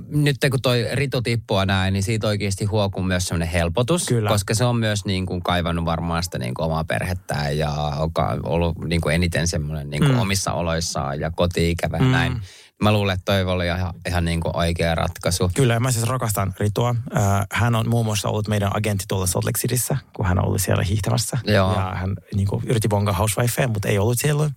nyt 0.08 0.36
kun 0.50 0.62
toi 0.62 0.86
Ritu 0.92 1.22
tippua 1.22 1.66
näin, 1.66 1.92
niin 1.92 2.02
siitä 2.02 2.26
oikeasti 2.26 2.64
huokuu 2.64 3.02
myös 3.02 3.28
semmoinen 3.28 3.48
helpotus. 3.48 4.06
Kyllä. 4.06 4.28
Koska 4.30 4.54
se 4.54 4.64
on 4.64 4.76
myös 4.76 5.04
niin 5.04 5.26
kuin 5.26 5.42
kaivannut 5.42 5.84
varmaan 5.84 6.22
sitä 6.24 6.38
niin 6.38 6.54
kuin 6.54 6.66
omaa 6.66 6.84
perhettään 6.84 7.58
ja 7.58 7.70
on 7.70 8.10
ollut 8.42 8.78
niin 8.84 9.00
kuin 9.00 9.14
eniten 9.14 9.48
semmoinen 9.48 9.90
niin 9.90 10.02
kuin 10.02 10.12
Mm. 10.12 10.18
omissa 10.18 10.52
oloissaan 10.52 11.20
ja 11.20 11.30
koti-ikävä 11.30 11.98
Mm. 11.98 12.10
näin. 12.12 12.40
Mä 12.82 12.92
luulen, 12.92 13.14
että 13.14 13.24
toi 13.24 13.52
oli 13.52 13.66
ihan, 13.66 13.94
ihan 14.08 14.24
niin 14.24 14.40
kuin 14.40 14.56
oikea 14.56 14.94
ratkaisu. 14.94 15.50
Kyllä, 15.54 15.80
mä 15.80 15.90
siis 15.90 16.06
rakastan 16.06 16.54
Ritua. 16.60 16.94
Ää, 17.14 17.46
hän 17.52 17.74
on 17.74 17.88
muun 17.88 18.06
muassa 18.06 18.28
ollut 18.28 18.48
meidän 18.48 18.76
agentti 18.76 19.04
tuolla 19.08 19.26
Salt 19.26 19.44
Lake 19.44 19.58
Cityssä, 19.58 19.96
kun 20.12 20.26
hän 20.26 20.44
ollut 20.44 20.62
siellä 20.62 20.82
hiihtämässä. 20.82 21.38
Joo. 21.44 21.74
Ja 21.74 21.92
hän 21.94 22.16
niin 22.34 22.48
kuin, 22.48 22.62
yritti 22.66 22.88
bonga 22.88 23.12
housewifea, 23.12 23.68
mutta 23.68 23.88
ei 23.88 23.98
ollut 23.98 24.18
siellä. 24.18 24.50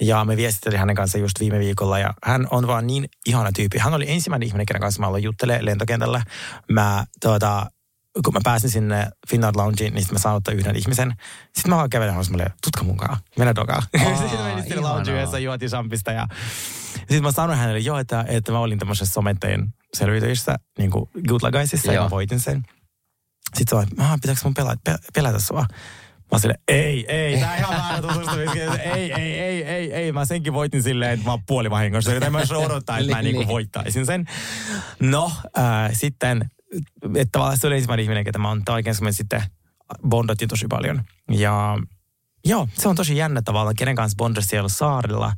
Ja 0.00 0.24
me 0.24 0.36
viestittelin 0.36 0.78
hänen 0.78 0.96
kanssa 0.96 1.18
just 1.18 1.40
viime 1.40 1.58
viikolla, 1.58 1.98
ja 1.98 2.14
hän 2.24 2.46
on 2.50 2.66
vaan 2.66 2.86
niin 2.86 3.08
ihana 3.26 3.52
tyyppi. 3.52 3.78
Hän 3.78 3.94
oli 3.94 4.10
ensimmäinen 4.10 4.46
ihminen, 4.46 4.66
kenen 4.66 4.80
kanssa 4.80 5.00
mä 5.00 5.06
aloin 5.06 5.22
juttelemaan 5.22 5.64
lentokentällä. 5.64 6.22
Mä 6.70 7.04
tuota, 7.20 7.66
kun 8.24 8.34
mä 8.34 8.40
pääsin 8.44 8.70
sinne 8.70 9.10
Finnair 9.30 9.54
Loungeen, 9.56 9.94
niin 9.94 10.02
sitten 10.02 10.14
mä 10.14 10.18
saan 10.18 10.36
ottaa 10.36 10.54
yhden 10.54 10.76
ihmisen. 10.76 11.12
Sitten 11.52 11.70
mä 11.70 11.76
vaan 11.76 11.90
kävelen 11.90 12.14
housumalle, 12.14 12.52
tutka 12.64 12.84
munkaan, 12.84 13.16
mennä 13.38 13.54
dokaan. 13.54 13.82
Aa, 14.06 14.16
sitten 14.22 14.40
menin 14.40 14.62
sinne 14.62 14.80
loungeen 14.80 15.16
yhdessä, 15.16 15.38
juotiin 15.38 15.70
champista 15.70 16.12
ja 16.12 16.26
sitten 16.98 17.22
mä 17.22 17.32
sanoin 17.32 17.58
hänelle 17.58 17.78
jo, 17.78 17.98
että, 17.98 18.24
että 18.28 18.52
mä 18.52 18.58
olin 18.58 18.78
tämmöisessä 18.78 19.12
somettajien 19.12 19.74
selviytyjissä, 19.94 20.56
niin 20.78 20.90
kuin 20.90 21.10
Gutlagaisissa, 21.28 21.88
ja 21.88 21.94
Joo. 21.94 22.04
mä 22.04 22.10
voitin 22.10 22.40
sen. 22.40 22.62
Sitten 23.56 23.68
se 23.70 23.76
vaan, 23.76 24.06
"Aha, 24.06 24.18
pitääkö 24.22 24.40
mun 24.44 24.54
pelätä, 24.54 24.80
pe- 24.84 24.98
pelätä 25.14 25.38
sua? 25.38 25.60
Mä 25.60 26.34
oon 26.34 26.40
silleen, 26.40 26.60
ei, 26.68 27.04
ei, 27.12 27.40
tää 27.40 27.56
ihan 27.56 27.76
väärä 27.76 28.82
ei, 28.82 29.12
ei, 29.12 29.38
ei, 29.40 29.64
ei, 29.64 29.92
ei. 29.92 30.12
Mä 30.12 30.24
senkin 30.24 30.52
voitin 30.52 30.82
silleen, 30.82 31.10
että 31.10 31.24
mä 31.26 31.30
oon 31.30 31.42
puolivahingossa. 31.46 32.12
Joten 32.12 32.32
mä 32.32 32.38
odottaa, 32.56 32.98
että 32.98 33.10
mä 33.10 33.16
Niin, 33.16 33.24
niinku 33.24 33.38
niin. 33.40 33.48
voittaisin 33.48 34.06
sen. 34.06 34.24
No, 35.00 35.32
äh, 35.58 35.90
sitten, 35.92 36.50
että 37.02 37.32
tavallaan 37.32 37.58
se 37.58 37.66
oli 37.66 37.74
ensimmäinen 37.74 38.04
ihminen, 38.04 38.24
ketä 38.24 38.38
mä 38.38 38.48
oon 38.48 38.62
oikein 38.68 38.96
me 39.00 39.12
sitten 39.12 39.42
bondattiin 40.08 40.48
tosi 40.48 40.66
paljon. 40.68 41.02
Ja 41.30 41.78
joo, 42.44 42.68
se 42.74 42.88
on 42.88 42.96
tosi 42.96 43.16
jännä 43.16 43.42
tavallaan, 43.42 43.76
kenen 43.76 43.96
kanssa 43.96 44.16
bondasi 44.16 44.48
siellä 44.48 44.68
saarilla 44.68 45.32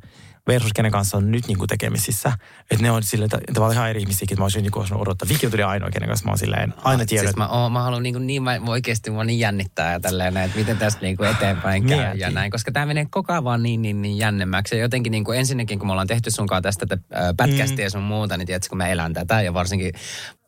versus 0.47 0.73
kenen 0.73 0.91
kanssa 0.91 1.17
on 1.17 1.31
nyt 1.31 1.47
niinku 1.47 1.67
tekemisissä. 1.67 2.33
Että 2.71 2.83
ne 2.83 2.91
on 2.91 3.01
että 3.25 3.39
tavallaan 3.53 3.75
ihan 3.75 3.89
eri 3.89 4.01
ihmisiä, 4.01 4.25
että 4.31 4.41
mä 4.41 4.45
olisin 4.45 4.61
niinku 4.61 4.79
osannut 4.79 5.01
odottaa. 5.01 5.29
Viki 5.29 5.49
tuli 5.49 5.63
ainoa, 5.63 5.89
kenen 5.89 6.09
kanssa 6.09 6.25
mä 6.25 6.31
oon 6.31 6.37
silleen, 6.37 6.73
aina 6.77 7.05
tiedän, 7.05 7.25
Siis 7.25 7.35
mä, 7.35 7.47
oon, 7.47 7.71
mä 7.71 7.83
haluan 7.83 8.03
niin, 8.03 8.27
niin 8.27 8.43
mä 8.43 8.59
oikeasti 8.67 9.11
mua 9.11 9.23
niin 9.23 9.39
jännittää 9.39 9.91
ja 9.91 9.99
tälleen, 9.99 10.37
että 10.37 10.57
miten 10.57 10.77
tästä 10.77 11.01
niin 11.01 11.17
kuin 11.17 11.29
eteenpäin 11.29 11.87
käy 11.87 11.97
Mieti. 11.97 12.19
ja 12.19 12.31
näin. 12.31 12.51
Koska 12.51 12.71
tämä 12.71 12.85
menee 12.85 13.05
koko 13.09 13.33
ajan 13.33 13.43
vaan 13.43 13.63
niin, 13.63 13.81
niin, 13.81 14.01
niin 14.01 14.17
jännemmäksi. 14.17 14.75
Ja 14.75 14.81
jotenkin 14.81 15.11
niin 15.11 15.23
kuin 15.23 15.39
ensinnäkin, 15.39 15.79
kun 15.79 15.87
me 15.87 15.91
ollaan 15.91 16.07
tehty 16.07 16.31
sunkaan 16.31 16.63
tästä 16.63 16.85
äh, 16.91 17.19
pätkästiä 17.37 17.85
ja 17.85 17.89
sun 17.89 18.03
muuta, 18.03 18.37
niin 18.37 18.47
tiedätkö, 18.47 18.69
kun 18.69 18.77
mä 18.77 18.87
elän 18.87 19.13
tätä 19.13 19.41
ja 19.41 19.53
varsinkin 19.53 19.93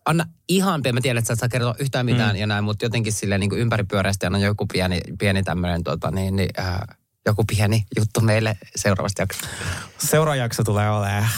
Anna 0.08 0.26
ihan 0.50 0.82
pieni, 0.82 0.94
mä 0.94 1.02
tiedän, 1.02 1.18
että 1.18 1.28
sä 1.28 1.34
et 1.34 1.40
saa 1.40 1.50
kertoa 1.50 1.76
yhtään 1.80 2.06
mitään 2.06 2.36
mm. 2.36 2.40
ja 2.40 2.48
näin, 2.48 2.64
mutta 2.64 2.86
jotenkin 2.86 3.14
silleen 3.14 3.40
niin 3.40 3.58
ympäripyöreästi 3.58 4.26
anna 4.26 4.40
joku 4.40 4.66
pieni, 4.74 5.02
pieni 5.20 5.44
tämmöinen 5.44 5.84
tota, 5.84 6.12
niin, 6.12 6.36
niin, 6.36 6.50
äh, 6.60 6.80
joku 7.26 7.44
pieni 7.44 7.86
juttu 7.98 8.22
meille 8.22 8.58
seuraavasta 8.76 9.22
jaksosta. 9.22 9.48
seuraava 9.98 10.36
jakso 10.36 10.64
tulee 10.64 10.90
olemaan 10.90 11.30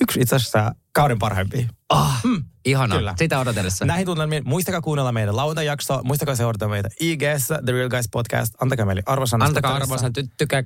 yksi 0.00 0.20
itse 0.20 0.36
asiassa 0.36 0.74
kauden 0.92 1.18
parhaimpia. 1.18 1.66
Oh, 1.90 2.12
mm, 2.24 2.44
ihanaa. 2.64 2.98
Kyllä. 2.98 3.14
Sitä 3.18 3.38
odotellessa. 3.38 3.84
Näihin 3.84 4.06
tunnelmiin, 4.06 4.42
muistakaa 4.46 4.80
kuunnella 4.80 5.12
meidän 5.12 5.36
lauantajaksoa, 5.36 6.02
muistakaa 6.02 6.36
seurata 6.36 6.68
meitä 6.68 6.88
IGS, 7.00 7.46
The 7.64 7.72
Real 7.72 7.88
Guys 7.88 8.08
Podcast, 8.12 8.54
antakaa 8.60 8.86
meille 8.86 9.02
arvosana. 9.06 9.44
Antakaa 9.44 9.74
arvoisan, 9.74 10.12
ty- 10.18 10.28
tykä, 10.38 10.64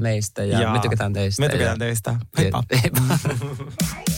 meistä 0.00 0.44
ja, 0.44 0.60
Ja 0.60 0.72
me 0.72 0.78
tykätään 0.78 1.12
teistä. 1.12 1.42
Me 1.42 1.48
tykätään 1.48 1.74
ja... 1.74 1.78
teistä. 1.78 2.14
Heippa. 2.38 2.62
Heippa. 2.82 3.18